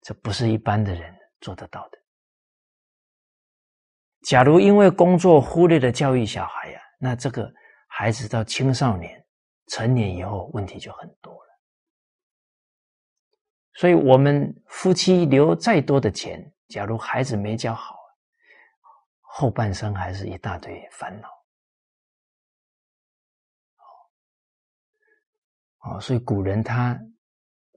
[0.00, 1.98] 这不是一般的人做得到的。
[4.22, 7.52] 假如因为工作忽略了教育小孩呀，那这个
[7.86, 9.16] 孩子到青少年。
[9.72, 11.60] 成年以后问题就很多了，
[13.74, 17.99] 所以我们夫妻留再多的钱，假如孩子没教好，
[19.32, 21.28] 后半生还是一大堆烦恼。
[25.78, 26.98] 哦，所以古人他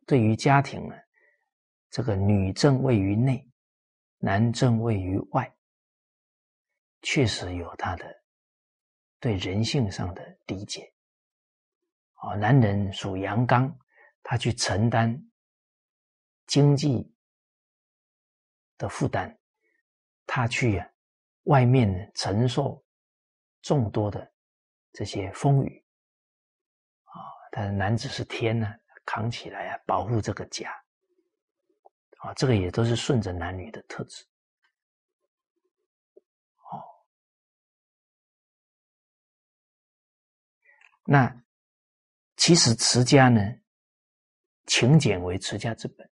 [0.05, 0.95] 对于家庭呢，
[1.89, 3.47] 这个女正位于内，
[4.17, 5.55] 男正位于外，
[7.03, 8.23] 确实有他的
[9.19, 10.91] 对人性上的理解。
[12.15, 13.73] 哦，男人属阳刚，
[14.23, 15.31] 他去承担
[16.47, 17.15] 经济
[18.77, 19.37] 的负担，
[20.25, 20.89] 他去啊
[21.43, 22.83] 外面承受
[23.61, 24.31] 众多的
[24.91, 25.85] 这些风雨，
[27.03, 27.15] 啊，
[27.51, 28.73] 他的男子是天呢，
[29.05, 30.71] 扛起来啊，保护这个家，
[32.19, 34.25] 啊，这个也都是顺着男女的特质，
[36.71, 36.83] 哦，
[41.05, 41.39] 那。
[42.35, 43.39] 其实持家呢，
[44.65, 46.09] 勤俭为持家之本。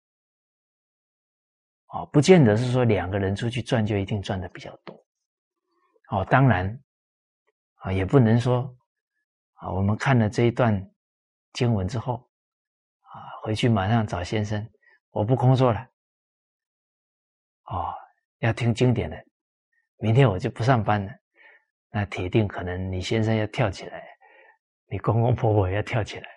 [1.87, 5.03] 哦，不见得是说两个人出去赚就一定赚的比较多。
[6.09, 6.81] 哦，当然，
[7.75, 8.75] 啊，也不能说，
[9.53, 10.91] 啊，我们看了这一段
[11.53, 12.29] 经文之后，
[13.01, 14.69] 啊，回去马上找先生，
[15.11, 15.79] 我不工作了。
[17.65, 17.93] 哦，
[18.39, 19.23] 要听经典的，
[19.97, 21.11] 明天我就不上班了。
[21.91, 24.03] 那铁定可能你先生要跳起来。
[24.91, 26.27] 你公公婆婆要跳起来，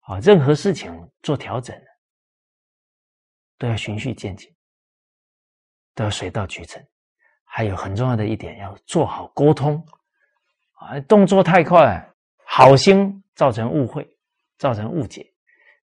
[0.00, 0.92] 啊，任何事情
[1.22, 1.80] 做调整，
[3.56, 4.52] 都要循序渐进，
[5.94, 6.84] 都要水到渠成。
[7.48, 9.84] 还有很重要的一点，要做好沟通，
[10.74, 12.00] 啊，动作太快，
[12.44, 14.08] 好心造成误会，
[14.58, 15.26] 造成误解，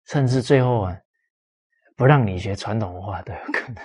[0.05, 0.97] 甚至最后啊，
[1.95, 3.83] 不让你学传统文化都有可能。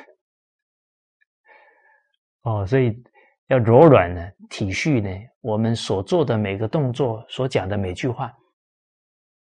[2.43, 3.03] 哦，所以。
[3.51, 5.11] 要柔软呢，体恤呢，
[5.41, 8.33] 我们所做的每个动作，所讲的每句话，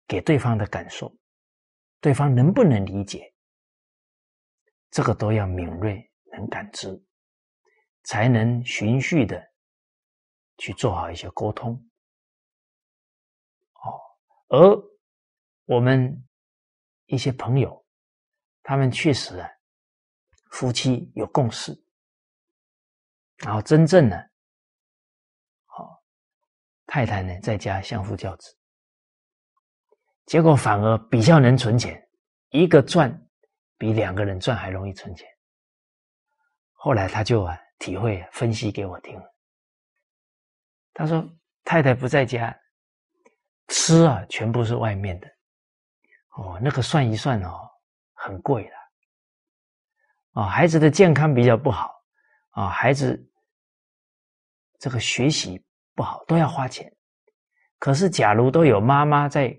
[0.06, 1.12] 给对方的感受，
[2.00, 3.34] 对方能不能理解？
[4.92, 6.88] 这个都要敏锐，能感知，
[8.06, 9.52] 才能循序的
[10.58, 11.74] 去做好一些沟通。
[13.74, 14.00] 哦，
[14.48, 14.82] 而
[15.64, 16.26] 我们
[17.06, 17.84] 一些朋友，
[18.62, 19.50] 他们确实啊，
[20.50, 21.76] 夫妻有共识。
[23.38, 24.16] 然后真正呢，
[25.66, 26.02] 好
[26.86, 28.56] 太太呢在家相夫教子，
[30.24, 32.08] 结果反而比较能存钱，
[32.50, 33.28] 一个赚
[33.76, 35.28] 比两个人赚还容易存钱。
[36.72, 39.20] 后来他就啊体会分析给我听，
[40.92, 41.28] 他说
[41.64, 42.58] 太太不在家，
[43.68, 45.28] 吃啊全部是外面的，
[46.36, 47.70] 哦那个算一算哦
[48.14, 48.74] 很贵的，
[50.32, 51.94] 哦孩子的健康比较不好。
[52.56, 53.30] 啊，孩子
[54.78, 55.62] 这个学习
[55.94, 56.90] 不好都要花钱，
[57.78, 59.54] 可是假如都有妈妈在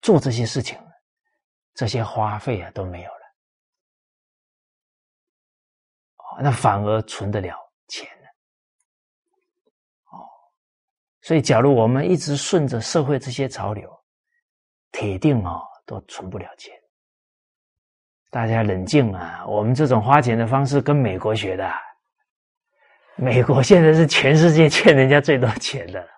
[0.00, 0.76] 做这些事情，
[1.74, 3.21] 这些花费啊都没有了，
[6.40, 7.56] 那反而存得了
[7.88, 8.26] 钱呢。
[10.10, 10.24] 哦，
[11.20, 13.90] 所以假如我们一直顺着社会这些潮流，
[14.92, 16.72] 铁定哦都存不了钱。
[18.30, 19.44] 大家冷静啊！
[19.46, 21.70] 我们这种花钱的方式跟美国学的，
[23.14, 26.08] 美国现在是全世界欠人家最多钱的，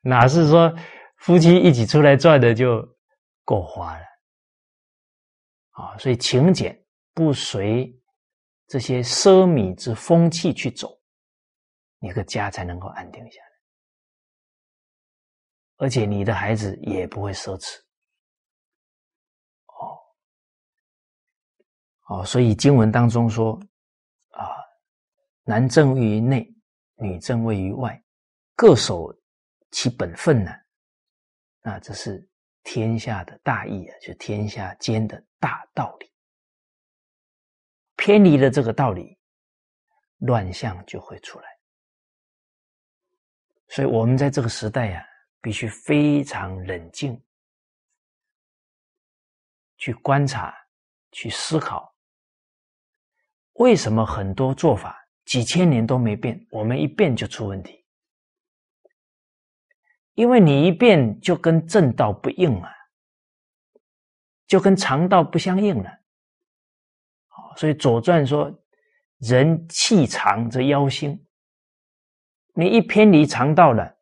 [0.00, 0.72] 哪是说
[1.16, 2.88] 夫妻一起出来赚的就
[3.44, 4.04] 够花了？
[5.72, 6.80] 啊，所以勤俭
[7.12, 7.92] 不随
[8.66, 10.98] 这些奢靡之风气去走，
[11.98, 13.50] 你个家才能够安定下来，
[15.76, 17.78] 而且你的孩子也不会奢侈。
[22.08, 23.58] 哦，所以经文当中说，
[24.30, 24.46] 啊，
[25.42, 26.48] 男正位于内，
[26.94, 28.00] 女正位于外，
[28.54, 29.12] 各守
[29.72, 30.52] 其本分呢。
[31.62, 32.24] 那这是
[32.62, 36.08] 天下的大义啊，就天下间的大道理。
[37.96, 39.18] 偏离了这个道理，
[40.18, 41.46] 乱象就会出来。
[43.68, 45.04] 所以我们在这个时代呀，
[45.40, 47.20] 必须非常冷静，
[49.76, 50.54] 去观察、
[51.10, 51.92] 去思考，
[53.54, 57.84] 为什么很多做法几千年都没变，我们一变就出问题？
[60.14, 62.70] 因为你一变就跟正道不应了，
[64.46, 66.00] 就跟常道不相应了。
[67.56, 68.52] 所以《左传》说
[69.18, 71.20] ：“人气长则妖兴。”
[72.58, 73.98] 你一偏离肠道了，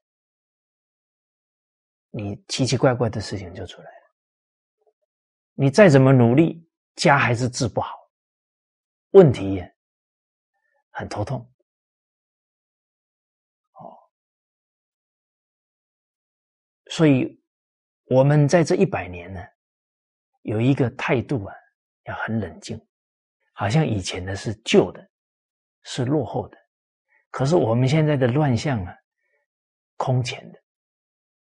[2.11, 4.95] 你奇奇怪怪的事情就出来了。
[5.55, 7.97] 你再怎么努力，家还是治不好，
[9.11, 9.65] 问题
[10.91, 11.41] 很头痛。
[13.73, 13.99] 哦，
[16.91, 17.41] 所以
[18.05, 19.41] 我们在这一百年呢，
[20.43, 21.55] 有一个态度啊，
[22.05, 22.81] 要很冷静，
[23.55, 25.09] 好像以前的是旧的，
[25.85, 26.59] 是落后的。
[27.31, 28.95] 可是我们现在的乱象啊，
[29.97, 30.63] 空前的，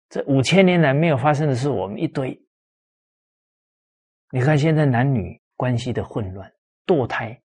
[0.09, 2.39] 这五千年来没有发生的事，我们一堆。
[4.32, 6.51] 你看现在男女关系的混乱、
[6.88, 7.39] 堕胎，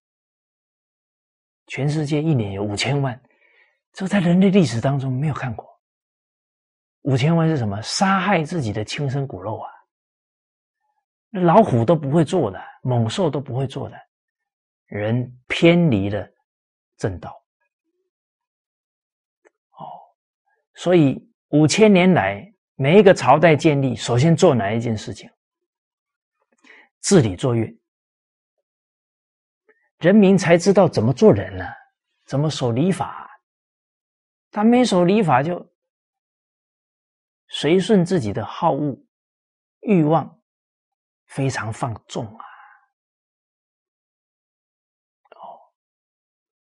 [1.67, 3.21] 全世界一年有五千万，
[3.93, 5.69] 这在人类历史当中没有看过。
[7.03, 7.81] 五千万是什么？
[7.83, 9.71] 杀害自己的亲生骨肉啊！
[11.31, 14.08] 老虎都不会做的，猛兽都不会做的，
[14.89, 16.29] 人偏离了
[16.97, 17.31] 正道。
[19.71, 19.87] 哦
[20.75, 25.31] 所以五千年来，每一个朝代建立，首先做哪一件事情？
[27.01, 27.79] 治理作乐，
[29.99, 31.65] 人民才知道怎么做人呢？
[32.27, 33.31] 怎么守礼法？
[34.51, 35.73] 他没守礼法，就
[37.49, 38.99] 随顺自己的好恶、
[39.81, 40.41] 欲望，
[41.27, 42.45] 非常放纵啊！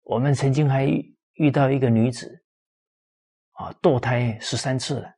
[0.03, 0.85] 我们曾经还
[1.33, 2.39] 遇到一个女子。
[3.53, 5.13] 啊，堕胎十三次了。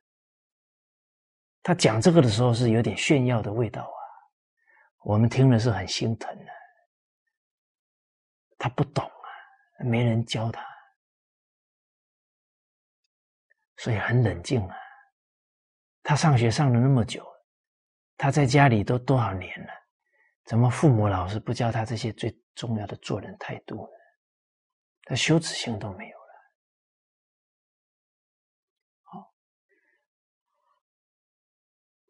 [1.62, 3.98] 他讲这个的时候是有点炫耀的味道啊，
[5.04, 6.52] 我们听了是很心疼的。
[8.58, 9.28] 他不懂啊，
[9.84, 10.62] 没人教他，
[13.78, 14.76] 所以很冷静啊。
[16.02, 17.26] 他上学上了那么久，
[18.18, 19.72] 他在家里都多少年了，
[20.44, 23.96] 怎么父母老师不教他这些最重要的做人态度呢？
[25.08, 26.32] 他羞耻心都没有了，
[29.04, 29.32] 好。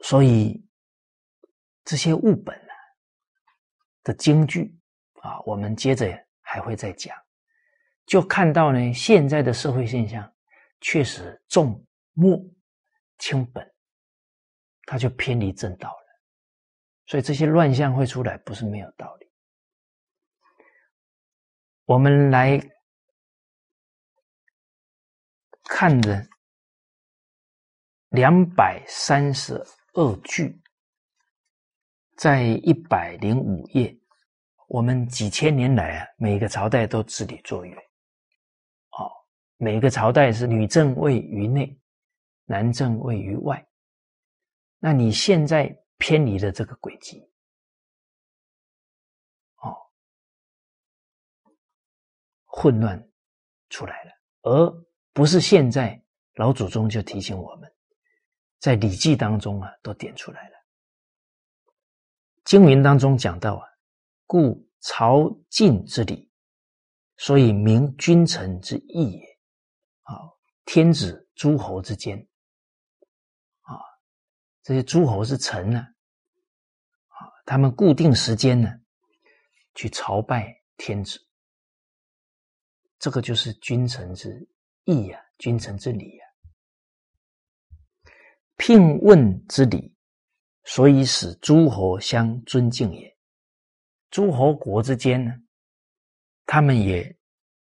[0.00, 0.66] 所以
[1.84, 2.72] 这些物本呢
[4.02, 4.74] 的京剧
[5.20, 7.14] 啊，我们接着还会再讲，
[8.06, 10.34] 就看到呢现在的社会现象
[10.80, 12.42] 确实重末
[13.18, 13.74] 轻本，
[14.86, 16.06] 它就偏离正道了。
[17.08, 19.30] 所以这些乱象会出来，不是没有道理。
[21.84, 22.58] 我们来
[25.68, 26.26] 看着
[28.08, 29.62] 两百三十。
[29.98, 30.60] 二句
[32.18, 33.98] 在一百零五页。
[34.68, 37.74] 我们几千年来啊，每个朝代都治理作乐，
[38.90, 39.10] 哦，
[39.56, 41.80] 每个朝代是女正位于内，
[42.44, 43.66] 男正位于外。
[44.78, 47.26] 那你现在偏离了这个轨迹，
[49.62, 49.74] 哦，
[52.44, 53.02] 混乱
[53.70, 54.12] 出来了，
[54.42, 54.85] 而
[55.16, 55.98] 不是现在
[56.34, 57.72] 老祖宗就提醒我们。
[58.58, 60.54] 在《礼记》当中啊，都点出来了。
[62.44, 63.66] 经文当中讲到啊，
[64.26, 66.30] 故朝晋之礼，
[67.16, 69.38] 所以明君臣之义也。
[70.02, 70.20] 啊，
[70.66, 72.18] 天子诸侯之间，
[73.62, 73.72] 啊，
[74.62, 78.70] 这些诸侯是臣呢，啊，他们固定时间呢，
[79.74, 81.18] 去朝拜天子，
[82.98, 84.46] 这个就是君臣之
[84.86, 86.26] 义呀，君臣之礼呀。
[88.56, 89.94] 聘问之礼，
[90.64, 93.14] 所以使诸侯相尊敬也。
[94.10, 95.34] 诸侯国之间呢，
[96.46, 97.14] 他们也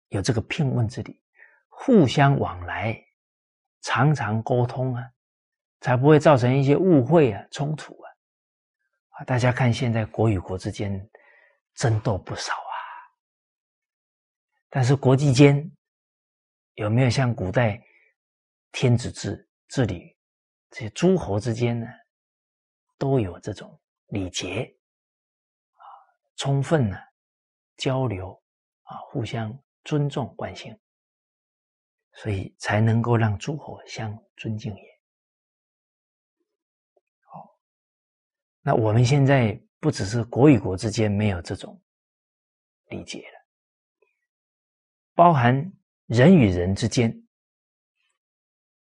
[0.09, 1.23] 有这个聘问之礼，
[1.69, 3.01] 互相往来，
[3.83, 5.03] 常常沟通啊，
[5.81, 8.11] 才不会造成一些误会啊、冲突啊。
[9.11, 11.09] 啊，大家看现在国与国之间
[11.75, 12.77] 争斗不少啊，
[14.69, 15.71] 但是国际间
[16.77, 17.83] 有没有像古代
[18.73, 20.17] 天子制治理？
[20.71, 21.87] 这些诸侯之间呢，
[22.99, 24.77] 都有这种礼节
[25.73, 25.81] 啊，
[26.37, 26.99] 充分呢
[27.79, 28.31] 交流
[28.83, 30.79] 啊，互相尊重关心，
[32.13, 35.01] 所以才能够让诸侯相尊敬也。
[37.23, 37.59] 好，
[38.61, 41.81] 那我们现在不只是国与国之间没有这种
[42.89, 43.47] 礼节了，
[45.15, 45.73] 包含
[46.07, 47.11] 人与人之间。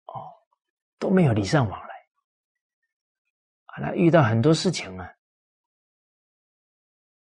[0.06, 0.32] 哦
[0.98, 1.96] 都没有礼尚往来
[3.66, 3.82] 啊！
[3.82, 5.14] 那遇到很多事情啊，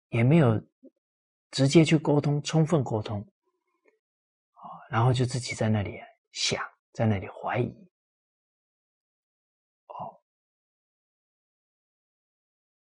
[0.09, 0.61] 也没有
[1.49, 3.19] 直接去沟通，充分沟通，
[4.53, 5.99] 啊，然后就自己在那里
[6.31, 7.69] 想，在那里怀疑，
[9.87, 10.21] 哦，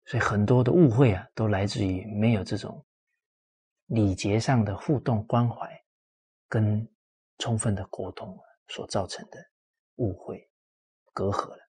[0.04, 2.84] 所以很多的误会啊，都来自于没有这种
[3.86, 5.84] 礼节上的互动关怀
[6.48, 6.86] 跟
[7.38, 8.38] 充分的沟通
[8.68, 9.38] 所造成的
[9.96, 10.48] 误会
[11.12, 11.68] 隔阂了。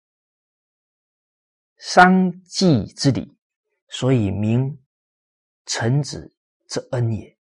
[1.77, 3.37] 丧祭之礼，
[3.89, 4.81] 所以名
[5.65, 6.35] 臣子
[6.69, 7.37] 之恩也。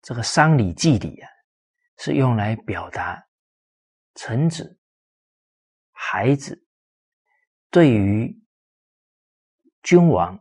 [0.00, 1.28] 这个商礼祭礼啊，
[1.96, 3.26] 是用来表达
[4.14, 4.78] 臣子、
[5.92, 6.62] 孩子
[7.70, 8.38] 对于
[9.82, 10.38] 君王、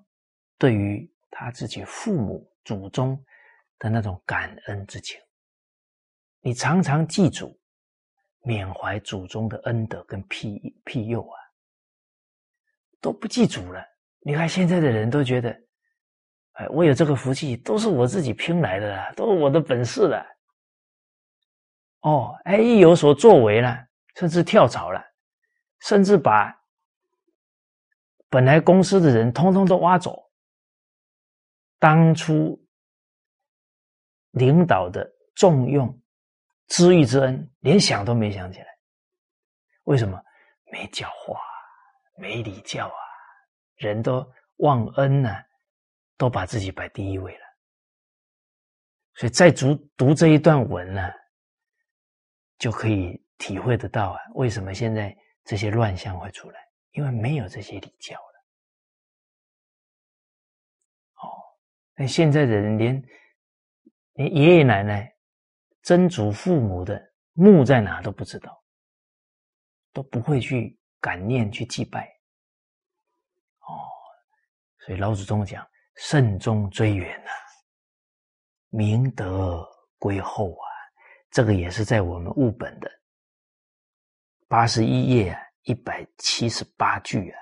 [0.57, 3.23] 对于他自己父母、祖宗
[3.83, 5.19] 的那种感恩之情。
[6.39, 7.59] 你常常记住、
[8.43, 11.35] 缅怀祖宗的恩德跟庇庇佑啊。
[13.01, 13.85] 都不记住了。
[14.21, 15.49] 你看现在的人都觉得，
[16.53, 20.25] 哎，我有这个福气，都是我自己拼来的，都是我的本事了。
[21.99, 23.77] 哦，哎，一有所作为了，
[24.15, 25.03] 甚至跳槽了，
[25.81, 26.57] 甚至把
[28.29, 30.31] 本来公司的人通通都挖走。
[31.77, 32.62] 当初
[34.33, 35.99] 领导的重用、
[36.67, 38.67] 知遇之恩，连想都没想起来。
[39.85, 40.23] 为什么？
[40.71, 41.39] 没教化。
[42.15, 42.99] 没礼教啊，
[43.77, 44.23] 人都
[44.57, 45.35] 忘恩呢，
[46.15, 47.45] 都把自己摆第一位了。
[49.15, 51.11] 所以再读读这一段文呢，
[52.59, 56.59] 就可以体会得到啊，为什么现在这些乱象会出来？
[56.91, 58.45] 因为没有这些礼教了。
[61.15, 61.25] 哦，
[61.95, 63.03] 那现在的人连
[64.13, 65.13] 连爷爷奶奶、
[65.81, 67.01] 曾祖父母的
[67.33, 68.63] 墓在哪都不知道，
[69.91, 70.79] 都不会去。
[71.03, 72.07] 感念去祭拜，
[73.59, 73.75] 哦，
[74.85, 77.29] 所以老祖宗讲慎终追远呐，
[78.69, 79.67] 明德
[79.99, 80.65] 归厚啊，
[81.29, 82.89] 这个也是在我们物本的
[84.47, 87.39] 八十一页，一百七十八句啊，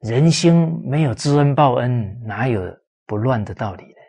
[0.00, 2.60] 人心没有知恩报恩，哪有
[3.06, 3.99] 不乱的道理呢？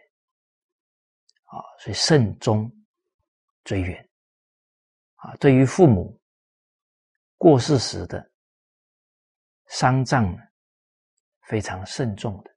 [1.51, 2.71] 啊，所以慎终
[3.63, 4.09] 追远
[5.15, 6.17] 啊，对于父母。
[7.37, 8.31] 过世时的
[9.65, 10.37] 丧葬呢，
[11.47, 12.51] 非常慎重的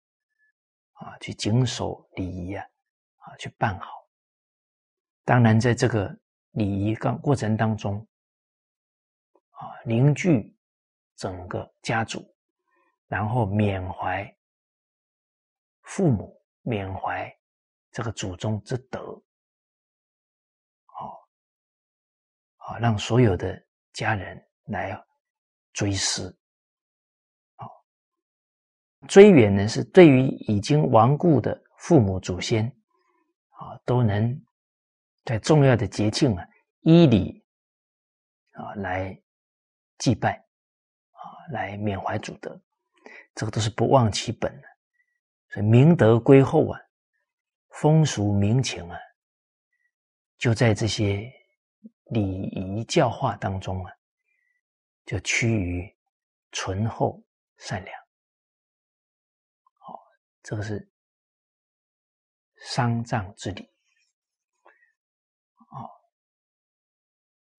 [0.92, 2.62] 啊，去谨守礼仪啊，
[3.16, 4.06] 啊，去办好。
[5.24, 6.14] 当然，在这个
[6.50, 8.06] 礼仪刚过程当中，
[9.52, 10.54] 啊，凝聚
[11.16, 12.22] 整个家族，
[13.06, 14.36] 然后缅怀
[15.84, 17.34] 父母，缅怀
[17.94, 19.00] 这个祖宗之德，
[20.84, 21.26] 好，
[22.56, 23.58] 啊，让所有的
[23.94, 24.38] 家人。
[24.68, 24.98] 来
[25.74, 26.34] 追思，
[27.56, 27.68] 啊，
[29.06, 32.64] 追远呢是对于已经亡故的父母祖先，
[33.50, 34.42] 啊，都能
[35.22, 36.48] 在重要的节庆啊
[36.80, 37.44] 依礼
[38.52, 39.22] 啊来
[39.98, 40.38] 祭拜，
[41.10, 41.20] 啊
[41.52, 42.58] 来缅怀祖德，
[43.34, 44.66] 这个都是不忘其本的，
[45.50, 46.80] 所以明德归厚啊，
[47.74, 48.98] 风俗民情啊，
[50.38, 51.30] 就在这些
[52.06, 53.92] 礼仪教化当中啊。
[55.04, 55.94] 就趋于
[56.50, 57.22] 醇厚
[57.58, 57.94] 善良，
[59.74, 60.00] 好，
[60.42, 60.90] 这个是
[62.56, 63.70] 丧葬之礼，
[65.58, 65.84] 哦，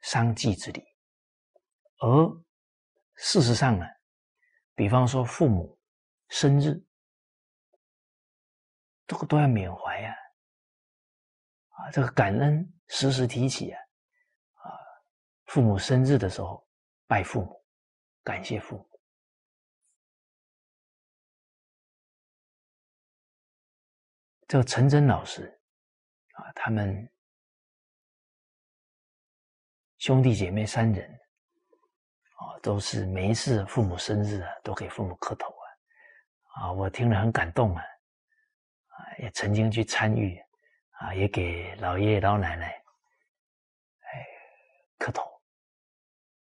[0.02, 0.84] 丧祭之礼。
[2.00, 2.44] 而
[3.14, 3.86] 事实上呢，
[4.74, 5.80] 比方说父母
[6.30, 6.84] 生日，
[9.08, 10.16] 这个都要缅怀呀，
[11.70, 13.80] 啊，这个感恩时时提起啊，
[14.56, 14.70] 啊，
[15.46, 16.64] 父母生日的时候。
[17.08, 17.64] 拜父母，
[18.24, 19.00] 感谢父母。
[24.48, 25.62] 这个陈真老师
[26.34, 27.08] 啊，他们
[30.00, 31.08] 兄弟姐妹三人
[32.38, 35.66] 啊，都是每一次父母生日啊，都给父母磕头啊。
[36.64, 37.84] 啊，我听了很感动，啊，
[38.96, 40.38] 啊也曾经去参与
[41.00, 42.68] 啊，也给老爷爷老奶奶
[44.00, 44.26] 哎
[44.98, 45.24] 磕头。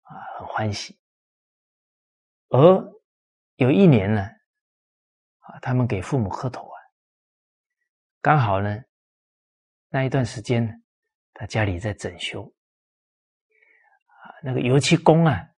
[0.04, 0.98] 啊，很欢喜。
[2.48, 2.58] 而
[3.58, 4.22] 有一年呢，
[5.40, 6.80] 啊，他们给父母磕头啊，
[8.22, 8.82] 刚好呢，
[9.90, 10.74] 那一段时间呢，
[11.34, 12.42] 他家里在整修，
[14.06, 15.50] 啊，那个油漆工啊，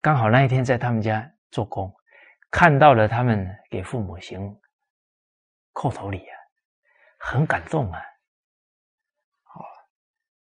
[0.00, 1.94] 刚好那一天在他们家做工，
[2.50, 4.60] 看到了他们给父母行
[5.76, 6.38] 叩头礼啊，
[7.18, 8.00] 很感动啊，
[9.54, 9.60] 哦，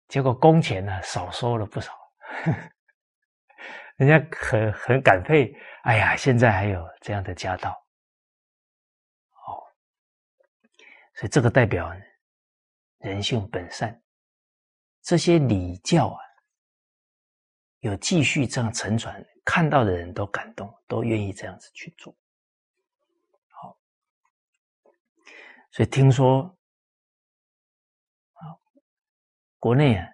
[0.08, 1.92] 结果工钱呢少收了不少。
[3.98, 5.52] 人家很很感佩，
[5.82, 7.72] 哎呀，现在还有这样的家道，
[9.32, 9.66] 哦
[11.16, 11.92] 所以这个代表
[13.00, 14.00] 人性本善。
[15.02, 16.22] 这些礼教啊，
[17.80, 22.16] 有继续这样承传，看到的人都感动，都愿意这样子去做。
[25.76, 26.58] 所以听说
[28.32, 28.40] 啊，
[29.60, 30.08] 国内啊，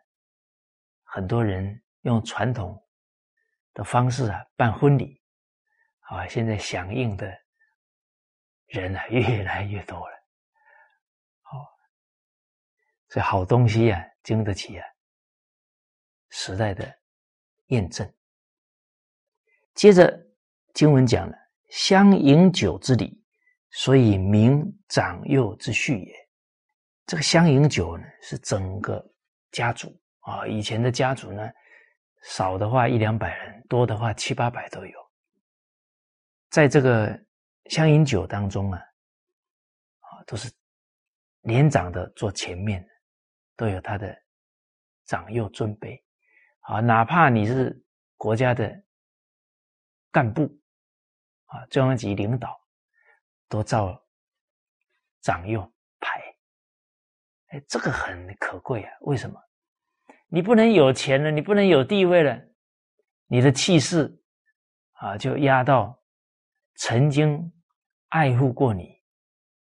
[1.04, 2.84] 很多人用传统
[3.76, 5.22] 的方式啊办婚礼，
[6.00, 7.32] 啊，现在响应的
[8.70, 10.16] 人啊越来越多了。
[11.42, 11.78] 好，
[13.10, 14.04] 所以好东西呀。
[14.24, 14.88] 经得起啊
[16.30, 17.00] 时代的
[17.68, 18.12] 验证。
[19.76, 20.28] 接着
[20.74, 21.38] 经文讲了，
[21.70, 23.21] 相饮酒之礼，
[23.72, 26.30] 所以名长幼之序也。
[27.06, 29.04] 这个相饮酒呢，是整个
[29.52, 31.50] 家族啊，以前的家族呢，
[32.24, 35.12] 少的话一两百人，多的话七八百都有。
[36.50, 37.20] 在这个
[37.66, 38.80] 相饮酒当中啊，
[40.00, 40.50] 啊，都是
[41.42, 42.88] 年长的坐前面。
[43.58, 44.18] 都有他的
[45.06, 46.02] 长幼尊卑，
[46.62, 47.80] 啊，哪怕你是
[48.18, 48.84] 国家的
[50.10, 50.50] 干部，
[51.46, 52.60] 啊，中央级领导，
[53.52, 54.02] 都照
[55.22, 55.62] 长幼
[56.00, 56.22] 排。
[57.48, 58.98] 哎，这个很可贵啊！
[59.02, 59.38] 为什么？
[60.30, 62.42] 你不能有钱了，你不能有地位了，
[63.28, 64.18] 你的气势
[64.94, 66.02] 啊，就压到
[66.76, 67.52] 曾经
[68.08, 68.98] 爱护过你、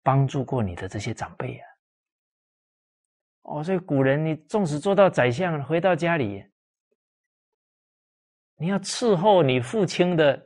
[0.05, 1.67] 帮助过你的这些长辈啊。
[3.43, 6.49] 哦，所以古人，你纵使做到宰相，回到家里，
[8.55, 10.41] 你要伺候你父亲的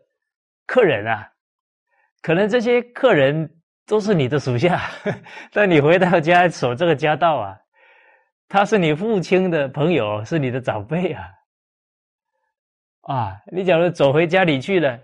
[0.65, 1.34] 客人啊，
[2.25, 3.47] 可能这些客人
[3.85, 4.81] 都是你的属下，
[5.53, 7.61] 但你回到家守这个家道啊，
[8.49, 11.31] 他是你父亲的朋友，是你的长辈啊，
[13.03, 14.99] 啊，你假如走回家里去了，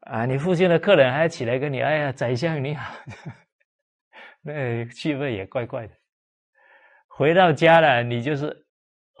[0.00, 2.96] 啊，你父亲的客人还起来跟你，哎呀，宰相你好，
[4.42, 5.94] 那气氛也怪怪的。
[7.06, 8.46] 回到家了，你就是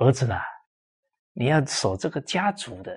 [0.00, 0.42] 儿子了，
[1.32, 2.92] 你要守这个家族的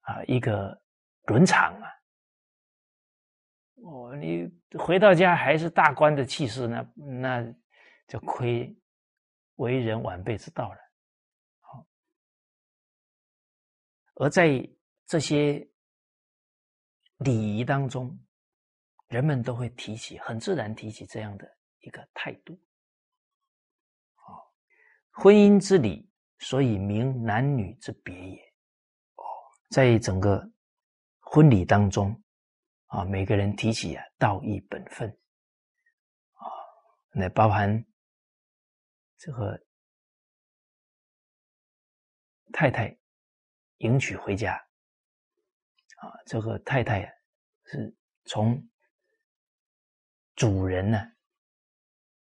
[0.00, 0.74] 啊一个
[1.26, 1.99] 伦常啊。
[3.82, 7.54] 哦，你回到家还是大官的气势，那那
[8.06, 8.76] 就亏
[9.56, 10.78] 为人晚辈之道了。
[11.60, 11.86] 好，
[14.16, 14.68] 而在
[15.06, 15.66] 这些
[17.18, 18.18] 礼仪当中，
[19.08, 22.58] 人们都会提起，很自然提起这样的一个态度。
[25.12, 26.08] 婚姻之礼，
[26.38, 28.36] 所以名男女之别也。
[29.16, 29.24] 哦，
[29.70, 30.48] 在整个
[31.18, 32.19] 婚礼当中，
[32.90, 35.08] 啊，每个人提起啊道义本分，
[36.32, 36.42] 啊，
[37.12, 37.86] 那包含
[39.16, 39.56] 这个
[42.52, 42.98] 太太
[43.78, 44.54] 迎娶回家，
[45.98, 47.02] 啊，这个太太
[47.66, 48.60] 是从
[50.34, 50.98] 主人呢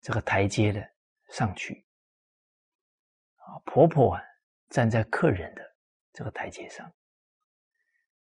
[0.01, 0.83] 这个台阶的
[1.29, 1.85] 上去。
[3.35, 4.23] 啊，婆婆啊，
[4.69, 5.61] 站在客人的
[6.11, 6.91] 这个台阶上，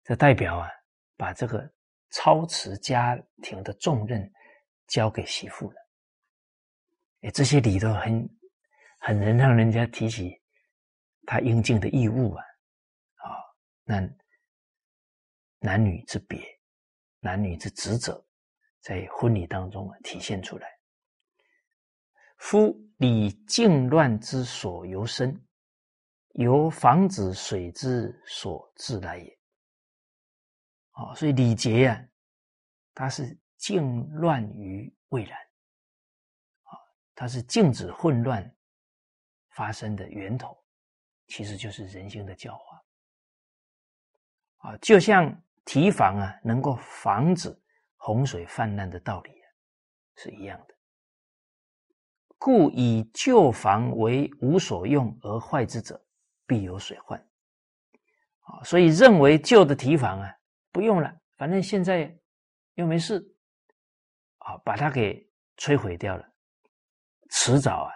[0.01, 0.67] 这代表啊，
[1.15, 1.71] 把这个
[2.11, 4.31] 操持家庭的重任
[4.87, 5.75] 交给媳妇了。
[7.21, 8.29] 哎，这些礼都很
[8.99, 10.39] 很能让人家提起
[11.25, 12.43] 他应尽的义务啊。
[13.15, 13.35] 啊，
[13.83, 14.01] 那
[15.59, 16.39] 男女之别，
[17.19, 18.23] 男女之职责，
[18.79, 20.67] 在婚礼当中啊体现出来。
[22.37, 25.39] 夫礼静乱之所由生，
[26.33, 29.37] 由房子水之所自来也。
[30.91, 32.07] 啊，所以礼节呀，
[32.93, 35.37] 它是静乱于未然。
[36.63, 36.77] 啊，
[37.15, 38.55] 它是静止混乱
[39.51, 40.57] 发生的源头，
[41.27, 42.83] 其实就是人性的教化。
[44.57, 47.57] 啊，就像堤防啊，能够防止
[47.95, 49.47] 洪水泛滥的道理啊，
[50.17, 50.75] 是一样的。
[52.37, 56.03] 故以旧房为无所用而坏之者，
[56.45, 57.19] 必有水患。
[58.41, 60.35] 啊，所以认为旧的堤防啊
[60.71, 62.17] 不用了，反正现在
[62.75, 63.19] 又没事，
[64.39, 66.25] 啊，把它给摧毁掉了，
[67.29, 67.91] 迟早啊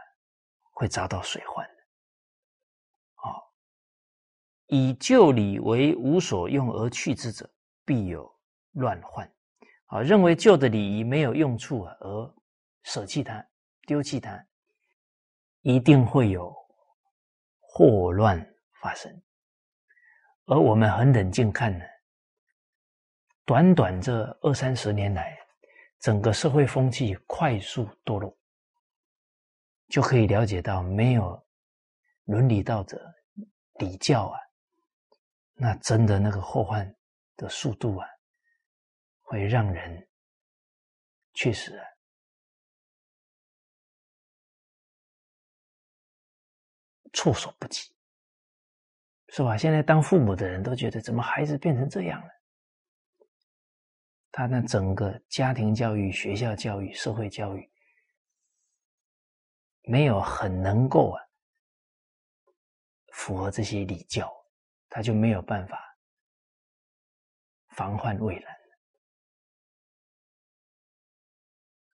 [0.72, 1.73] 会遭到水患的。
[3.15, 3.31] 啊，
[4.68, 7.49] 以旧礼为无所用而去之者，
[7.85, 8.30] 必有
[8.73, 9.31] 乱患。
[9.88, 12.35] 啊，认为旧的礼仪没有用处啊，而
[12.84, 13.45] 舍弃它。
[13.88, 14.43] 丢弃它，
[15.61, 16.52] 一定会有
[17.60, 18.43] 祸乱
[18.81, 19.22] 发生。
[20.45, 21.85] 而我们很冷静看呢，
[23.45, 25.38] 短短这二三十年来，
[25.99, 28.35] 整个社会风气快速堕落。
[29.88, 31.39] 就可以了解到，没有
[32.23, 32.99] 伦理道德
[33.76, 34.39] 礼教啊，
[35.53, 36.91] 那真的那个祸患
[37.38, 38.07] 的速度啊，
[39.22, 40.09] 会让人
[41.35, 41.85] 确实啊。
[47.13, 47.93] 措手不及。
[49.30, 52.30] 是吧，现在当父母的人都觉得怎么孩子变成这样了？
[54.38, 57.72] 他那整个家庭教育、学校教育、社会教育，
[59.84, 61.24] 没有很能够啊
[63.14, 64.30] 符合这些礼教，
[64.90, 65.80] 他就没有办法
[67.70, 68.53] 防患未然。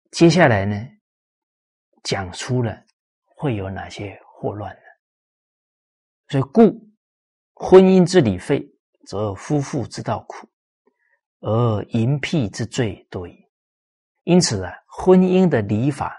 [0.09, 0.75] 接下来呢，
[2.01, 2.83] 讲出了
[3.23, 4.81] 会有哪些祸乱呢？
[6.29, 6.91] 所以，故
[7.53, 8.67] 婚姻之礼废，
[9.05, 10.50] 则夫妇之道苦。
[11.41, 13.37] 而淫僻之罪多矣。
[14.23, 16.15] 因此啊，婚姻的礼法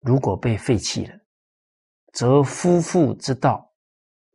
[0.00, 1.18] 如果被废弃了，
[2.12, 3.70] 则夫妇之道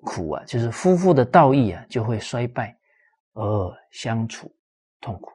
[0.03, 2.77] 苦啊，就是夫妇的道义啊就会衰败，
[3.33, 4.53] 而相处
[4.99, 5.31] 痛苦。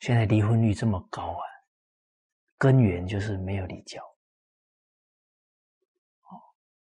[0.00, 1.44] 现在离婚率这么高啊，
[2.58, 4.02] 根源就是没有礼教。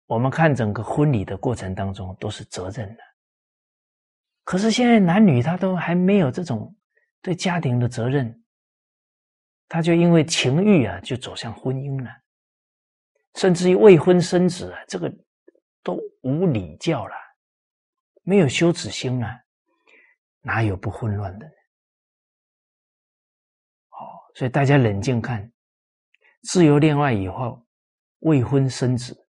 [0.07, 3.03] 我们看整个婚礼的过程当中，都是责任的。
[4.45, 6.77] 可是现在男女他都还没有这种
[7.23, 8.45] 对家庭的责任，
[9.69, 12.11] 他就因为情欲啊，就走向婚姻了，
[13.37, 15.11] 甚至于未婚生子啊，这个
[15.83, 17.15] 都无礼教了，
[18.23, 19.27] 没有羞耻心了，
[20.43, 21.51] 哪有不混乱的
[23.89, 24.31] 好？
[24.35, 25.51] 所以大家冷静看，
[26.43, 27.67] 自由恋爱以后
[28.21, 29.27] 未婚生子，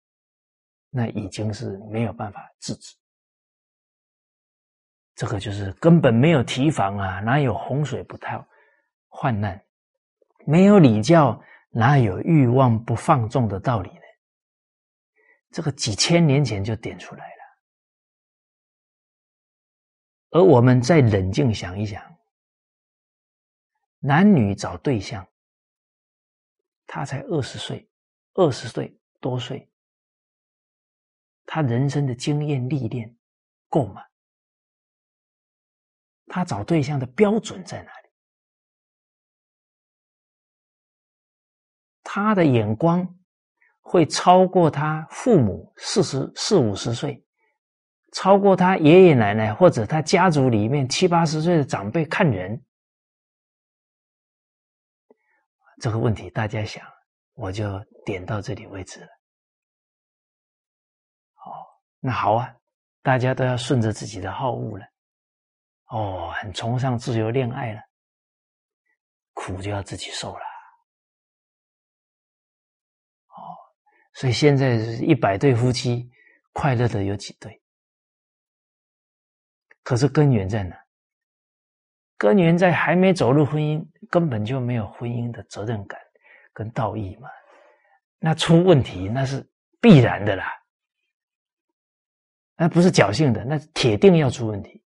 [0.91, 2.98] 那已经是没有办法制止。
[5.20, 8.41] 这个就是根本没有提防啊，哪有洪水不透
[9.10, 9.62] 患难？
[10.46, 14.02] 没有礼教，哪有欲望不放纵的道理呢？
[15.52, 17.41] 这个几千年前就点出来了。
[20.30, 22.02] 而我们再冷静想一想，
[24.00, 25.28] 男女找对象，
[26.88, 27.90] 他才二十岁，
[28.36, 29.70] 二十岁多岁，
[31.46, 33.14] 他人生的经验历练
[33.68, 34.06] 够吗？
[36.30, 38.10] 他找对象的标准在哪里？
[42.03, 43.07] 他的眼光
[43.81, 47.23] 会超过他父母四十四五十岁，
[48.14, 52.64] 超过他爷爷奶奶或者他家族里面七八十岁的长辈看人。
[55.81, 56.84] 这个问题大家想，
[57.34, 59.07] 我就点到这里为止了。
[61.45, 61.53] 哦，
[61.99, 62.51] 那好啊，
[63.03, 64.85] 大家都要顺着自己的好恶了。
[65.90, 67.82] 哦，很崇尚自由恋爱了，
[69.34, 70.41] 苦就要自己受了。
[73.30, 73.57] 哦，
[74.14, 76.10] 所以现在一百对夫妻
[76.53, 77.60] 快乐的有几对？
[79.84, 80.76] 可是根源在哪？
[82.18, 85.99] 根源在还没走入婚姻，根本就没有婚姻的责任感
[86.53, 87.30] 跟道义嘛。
[88.20, 89.49] 那出问题那是
[89.80, 90.52] 必然的啦，
[92.57, 94.84] 那不是侥幸的，那铁定要出问题。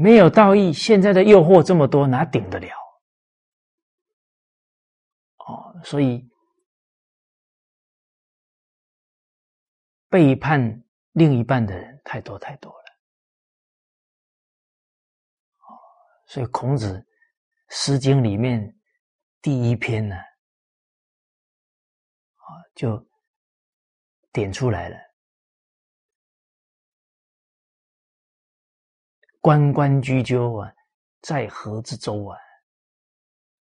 [0.00, 2.68] 没有道义，现在的诱惑这么多，哪顶得了？
[5.38, 6.30] 哦，所以
[10.08, 12.84] 背叛另一半的人太多太多了。
[15.56, 15.66] 哦，
[16.28, 16.94] 所以孔子
[17.68, 18.78] 《诗经》里面
[19.42, 20.14] 第一篇呢，
[22.36, 22.46] 啊，
[22.76, 23.04] 就
[24.30, 25.07] 点出来了。
[29.48, 30.70] 关关雎鸠啊，
[31.22, 32.36] 在河之洲啊。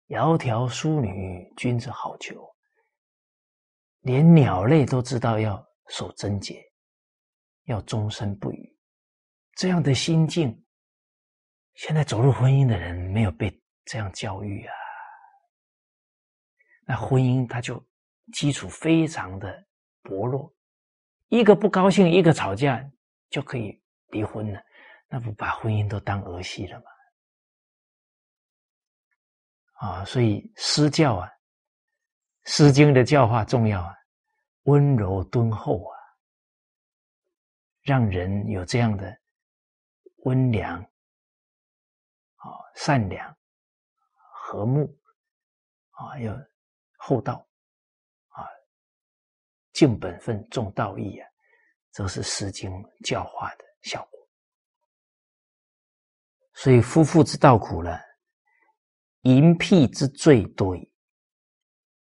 [0.07, 2.36] 窈窕淑女，君子好逑。
[3.99, 6.60] 连鸟类都知道要守贞洁，
[7.66, 8.76] 要终身不渝。
[9.57, 10.60] 这样的心境，
[11.76, 13.56] 现在走入婚姻的人没有被
[13.86, 14.74] 这样教育啊。
[16.88, 17.80] 那婚姻它就
[18.34, 19.64] 基础非常的
[20.02, 20.52] 薄弱，
[21.28, 22.84] 一个不高兴，一个吵架
[23.30, 24.60] 就可以离婚了。
[25.07, 26.86] 那不把婚姻都当儿戏了吗？
[29.73, 31.27] 啊，所以诗教啊，
[32.49, 33.94] 《诗经》的教化重要啊，
[34.64, 35.98] 温柔敦厚啊，
[37.82, 39.19] 让人有这样的
[40.23, 40.82] 温良、
[42.36, 43.38] 啊善良、
[44.15, 44.98] 和睦
[45.91, 46.34] 啊，要
[46.98, 47.45] 厚道
[48.30, 48.48] 啊，
[49.73, 51.30] 敬本分、重道义啊，
[51.91, 52.72] 这是《诗经》
[53.06, 54.15] 教化的效果。
[56.56, 58.02] 所以夫妇之道苦了，
[59.22, 60.91] 淫僻之罪多矣，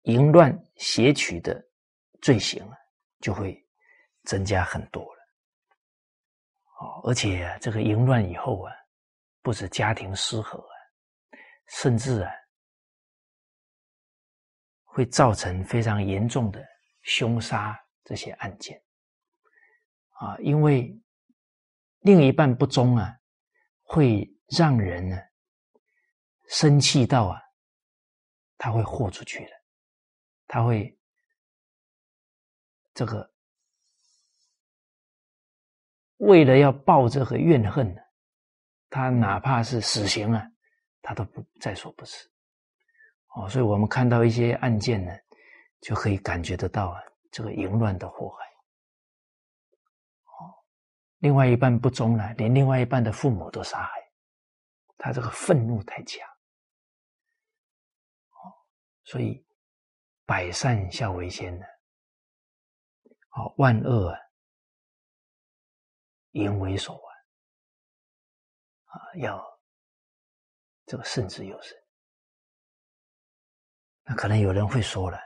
[0.02, 1.64] 淫乱邪曲的
[2.20, 2.77] 罪行啊，
[3.20, 3.64] 就会
[4.24, 5.20] 增加很多了。
[6.81, 8.72] 哦，而且这个淫乱以后啊，
[9.43, 10.74] 不止家庭失和啊，
[11.68, 12.32] 甚至啊，
[14.82, 16.60] 会造成非常严重的
[17.02, 18.82] 凶杀这些案件
[20.18, 20.93] 啊，因为
[22.01, 23.14] 另一半不忠啊，
[23.82, 25.16] 会让人呢
[26.48, 27.40] 生气到啊，
[28.59, 29.51] 他会豁出去的，
[30.47, 30.98] 他会
[32.93, 33.31] 这个
[36.16, 38.01] 为了要报这个怨恨呢，
[38.90, 40.44] 他哪怕是死刑啊，
[41.01, 42.28] 他都不在所不辞。
[43.36, 45.12] 哦，所以我们看到一些案件呢，
[45.81, 47.01] 就可以感觉得到啊，
[47.31, 48.44] 这个淫乱的祸害。
[50.24, 50.52] 哦，
[51.18, 53.99] 另外一半不忠了，连另外一半的父母都杀害，
[55.02, 56.28] 他这个愤怒太强。
[58.28, 58.52] 哦，
[59.02, 59.43] 所以
[60.27, 61.64] 百善孝为先呢，
[63.31, 64.20] 哦，万恶啊，
[66.32, 67.10] 淫为首啊，
[68.85, 69.43] 啊，要
[70.85, 71.74] 这个慎之又慎。
[74.02, 75.18] 那可能有人会说了：“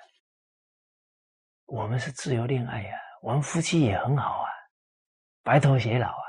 [1.66, 4.48] 我们是自由恋爱呀，我们夫妻也很好啊，
[5.42, 6.24] 白头偕老啊。”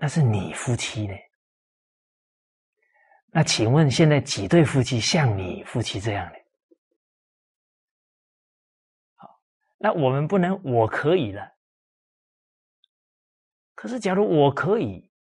[0.00, 1.14] 那是你夫妻呢？
[3.26, 6.38] 那请问现在几对夫妻像你夫妻这样的？
[9.16, 9.28] 好，
[9.76, 11.52] 那我们不能，我可以了。
[13.74, 15.12] 可是，假如我可以。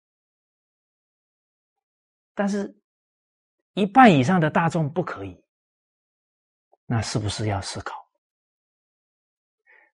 [2.34, 2.82] 但是，
[3.74, 5.44] 一半以上的大众不可以，
[6.86, 8.10] 那是不是要思考？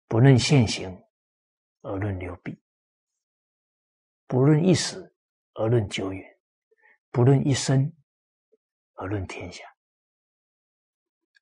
[0.07, 0.95] 不论现行，
[1.81, 2.53] 而论流弊；
[4.27, 5.13] 不论一时，
[5.53, 6.23] 而论久远；
[7.11, 7.91] 不论一生，
[8.95, 9.63] 而论天下。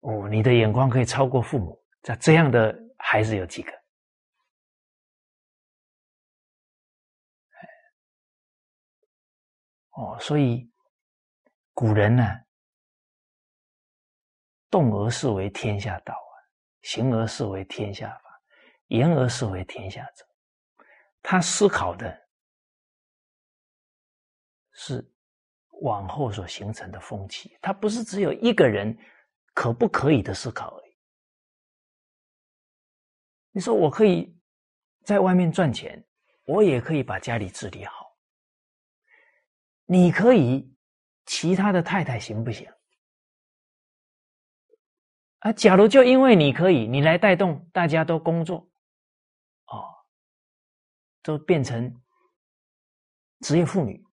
[0.01, 3.71] 哦，你的眼光可以超过父母，这这样的孩子有几个？
[9.91, 10.69] 哦，所以。
[11.75, 12.23] 古人呢，
[14.69, 16.33] 动而视为天下道啊，
[16.83, 18.41] 行而视为天下法，
[18.89, 20.23] 言而视为天下者。
[21.23, 22.22] 他思考的
[24.73, 25.03] 是
[25.81, 28.97] 往后所形成的风气，它不是只有一个人
[29.53, 30.97] 可不可以的思考而已。
[33.51, 34.35] 你说我可以
[35.03, 36.05] 在外面赚钱，
[36.45, 38.17] 我也可以把家里治理好，
[39.85, 40.71] 你可以。
[41.25, 42.69] 其他的太太行不行？
[45.39, 48.69] 啊，假如就因为你可以，你来带动大家都工作，
[49.67, 49.87] 哦，
[51.21, 51.97] 都变成
[53.39, 54.05] 职业妇女，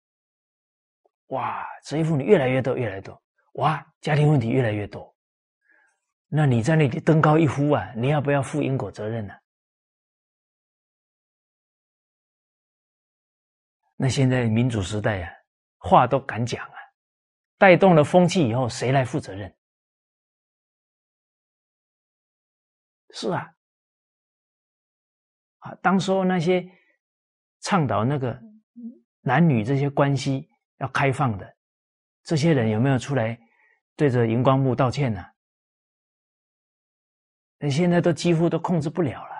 [1.31, 3.21] 哇，职业妇女越来越多，越来越多，
[3.55, 5.13] 哇，家庭问题越来越多，
[6.29, 9.35] 那你在那里登高一呼啊，你要不要负因果责任呢？
[13.97, 15.33] 那现在民主时代啊，
[15.79, 16.75] 话都敢讲啊。
[17.59, 19.55] 带动了风气以后，谁来负责任？
[23.11, 23.55] 是啊，
[25.59, 26.67] 啊，当时候那些
[27.61, 28.41] 倡导那个
[29.21, 30.50] 男女这些关系
[30.81, 31.57] 要开放的
[32.25, 33.39] 这些人，有没有出来
[33.97, 35.25] 对着荧光幕道歉呢？
[37.59, 39.37] 那现在都几乎都控制不了了。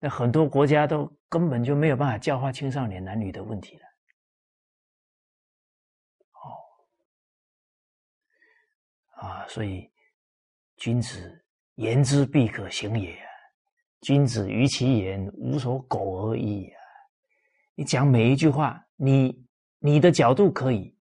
[0.00, 3.86] 那很多国家都根本就没有办法教化青少年男女的问题了。
[9.20, 9.88] 哦啊，所以
[10.76, 11.44] 君子
[11.76, 13.16] 言之必可行也。
[14.00, 16.80] 君子于其言无所苟而已啊！
[17.76, 19.46] 你讲每一句话，你
[19.84, 20.96] 你的角度可以，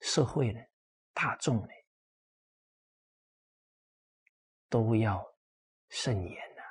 [0.00, 0.60] 社会呢，
[1.14, 1.68] 大众呢，
[4.68, 5.24] 都要
[5.88, 6.62] 慎言呐，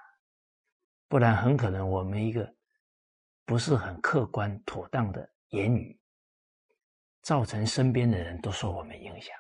[1.07, 2.55] 不然很可能我们一个
[3.45, 5.99] 不是很客观妥当的言语，
[7.23, 9.35] 造成身边的人都受我们影响。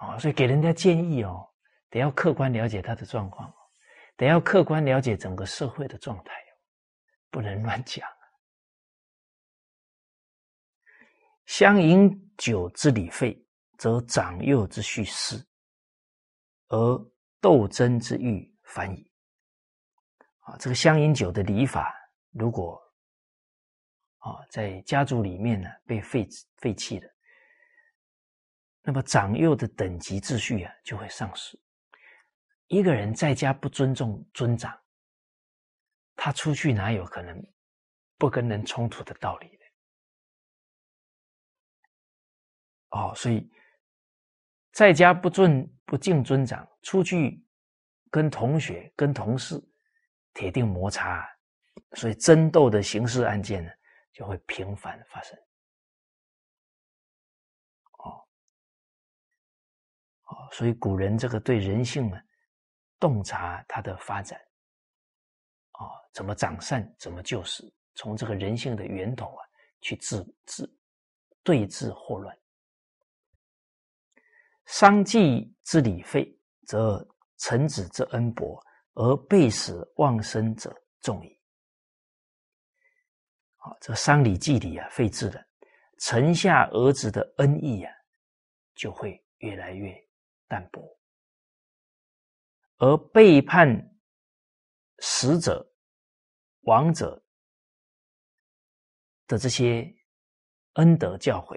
[0.00, 1.48] 哦，所以给人家建议哦，
[1.88, 3.54] 得要客观了解他的状况，
[4.16, 6.32] 得要客观了解整个社会的状态，
[7.30, 8.04] 不能乱讲。
[11.46, 13.40] 相饮酒之礼废，
[13.78, 15.36] 则长幼之序失，
[16.68, 19.10] 而斗争之欲反矣。
[20.40, 21.94] 啊，这个相饮酒的礼法，
[22.32, 22.80] 如果
[24.18, 27.08] 啊在家族里面呢被废废弃了。
[28.82, 31.56] 那么长幼的等级秩序啊，就会丧失。
[32.66, 34.76] 一个人在家不尊重尊长，
[36.16, 37.46] 他出去哪有可能
[38.16, 39.56] 不跟人冲突的道理
[42.92, 43.50] 哦，所以
[44.72, 47.42] 在家不尊不敬尊长，出去
[48.10, 49.62] 跟同学、跟同事
[50.34, 51.26] 铁定摩擦，
[51.94, 53.70] 所以争斗的刑事案件呢，
[54.12, 55.38] 就会频繁发生。
[57.92, 58.24] 哦，
[60.52, 62.20] 所以古人这个对人性呢，
[62.98, 64.38] 洞察它的发展，
[65.72, 69.44] 啊，怎么长善，怎么救死，从这个人性的源头啊，
[69.80, 70.70] 去治治
[71.42, 72.38] 对治祸乱。
[74.66, 77.06] 商祭之礼废，则
[77.38, 78.62] 臣子之恩薄，
[78.94, 81.40] 而被死忘生者众矣。
[83.56, 85.44] 啊，这丧礼祭礼啊废置了，
[86.00, 87.92] 臣下儿子的恩义啊
[88.74, 89.94] 就会越来越
[90.48, 90.82] 淡薄，
[92.78, 93.68] 而背叛
[94.98, 95.64] 死者、
[96.62, 97.22] 亡者
[99.26, 99.94] 的这些
[100.74, 101.56] 恩德教诲，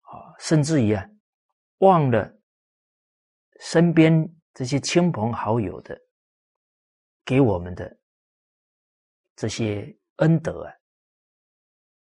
[0.00, 1.06] 啊，甚至于啊
[1.80, 2.40] 忘了
[3.60, 6.00] 身边这些亲朋好友的
[7.24, 8.00] 给我们的
[9.36, 9.94] 这些。
[10.20, 10.74] 恩德啊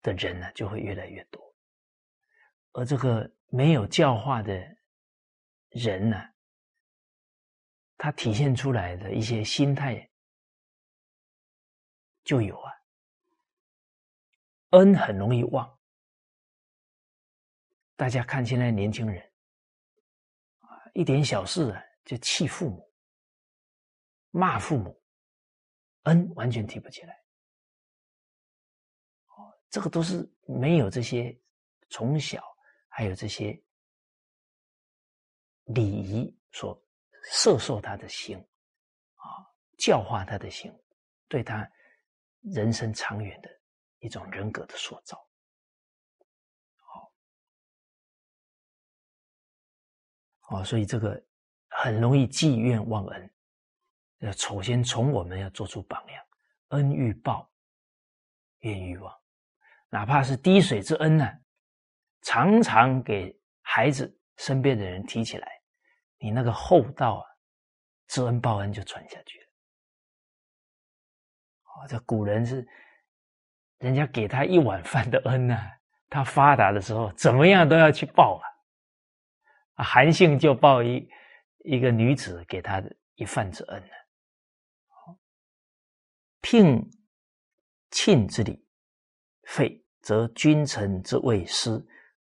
[0.01, 1.55] 的人呢，就会越来越多，
[2.73, 4.55] 而这个没有教化的
[5.69, 6.17] 人呢，
[7.99, 10.11] 他体现出来的一些心态
[12.25, 12.73] 就有啊，
[14.71, 15.79] 恩很容易忘。
[17.97, 19.30] 大家看现在年轻人，
[20.95, 22.93] 一点小事啊就气父母、
[24.31, 25.01] 骂父母，
[26.05, 27.19] 恩完全提不起来。
[29.71, 31.39] 这个都是没有这些
[31.91, 32.43] 从小
[32.89, 33.53] 还有这些
[35.67, 36.77] 礼仪所
[37.33, 38.37] 摄受他的心
[39.15, 39.47] 啊，
[39.79, 40.77] 教化他的心，
[41.29, 41.71] 对他
[42.41, 43.49] 人生长远的
[44.01, 45.30] 一种人格的塑造。
[50.51, 51.21] 哦，所以这个
[51.69, 53.31] 很容易记怨忘恩。
[54.19, 56.25] 要首先从我们要做出榜样，
[56.69, 57.51] 恩欲报，
[58.59, 59.17] 怨欲忘。
[59.89, 61.27] 哪怕是滴水之恩呢，
[62.23, 65.49] 常常给孩子身边的人提起来，
[66.19, 67.25] 你那个厚道啊，
[68.09, 69.47] 知恩报恩就传下去了。
[71.63, 72.67] 哦，这古人是，
[73.79, 75.57] 人家给他一碗饭的恩呢，
[76.09, 78.50] 他发达的时候怎么样都要去报啊。
[79.83, 81.09] 韩信就报一
[81.65, 83.93] 一个女子给他的一饭之恩呢。
[86.41, 86.81] 聘
[87.91, 88.67] 庆之礼。
[89.45, 91.71] 废则君臣之位失，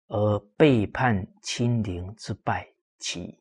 [0.07, 2.67] 而背叛亲邻之败
[2.97, 3.39] 齐。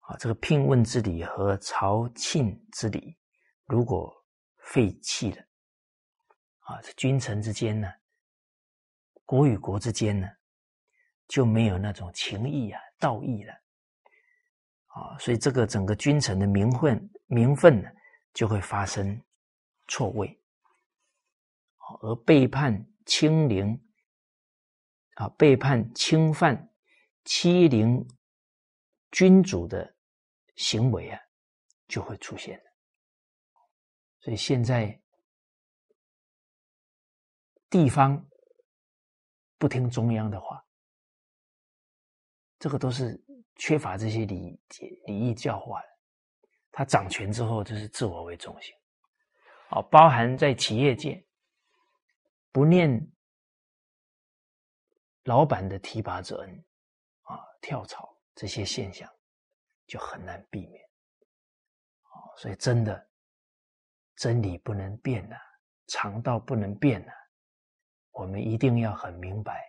[0.00, 3.16] 啊，这个聘问之礼和朝庆之礼，
[3.64, 4.14] 如果
[4.58, 5.42] 废弃了，
[6.60, 7.92] 啊，这君臣之间呢，
[9.24, 10.28] 国与国之间呢，
[11.30, 13.54] 就没有那种情义啊、道义了。
[14.86, 17.88] 啊，所以这个整个君臣的名分、名分呢，
[18.34, 19.22] 就会发生
[19.86, 20.36] 错位。
[22.02, 23.66] 而背叛、亲临
[25.14, 26.68] 啊，背叛、侵犯、
[27.24, 28.04] 欺凌
[29.12, 29.96] 君主的
[30.56, 31.20] 行为啊，
[31.86, 32.60] 就会出现
[34.20, 35.00] 所以现在
[37.68, 38.28] 地方
[39.58, 40.64] 不听中央的话，
[42.60, 43.20] 这个都是
[43.56, 45.88] 缺乏这些礼节礼义教化的。
[46.70, 48.72] 他掌权之后，就是自我为中心，
[49.70, 51.26] 哦，包含在企业界。
[52.52, 53.00] 不念
[55.24, 56.64] 老板的提拔之恩，
[57.22, 59.08] 啊，跳槽这些现象
[59.86, 63.08] 就很难避免，哦，所以真的
[64.16, 65.36] 真理不能变呐，
[65.86, 67.12] 常道不能变呐，
[68.10, 69.64] 我们一定要很明白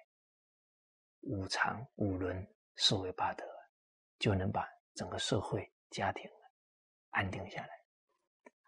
[1.21, 2.43] 五常五伦
[2.75, 3.45] 思维巴德
[4.19, 6.29] 就能把整个社会家庭
[7.11, 7.69] 安定下来。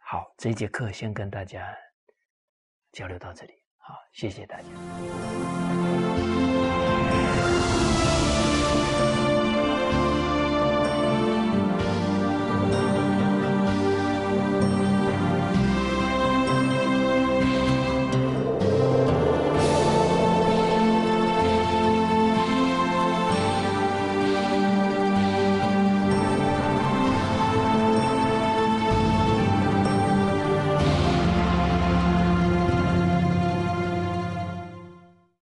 [0.06, 1.76] 好，这节课先跟大家
[2.92, 3.54] 交流到这里。
[3.78, 4.68] 好，谢谢大家。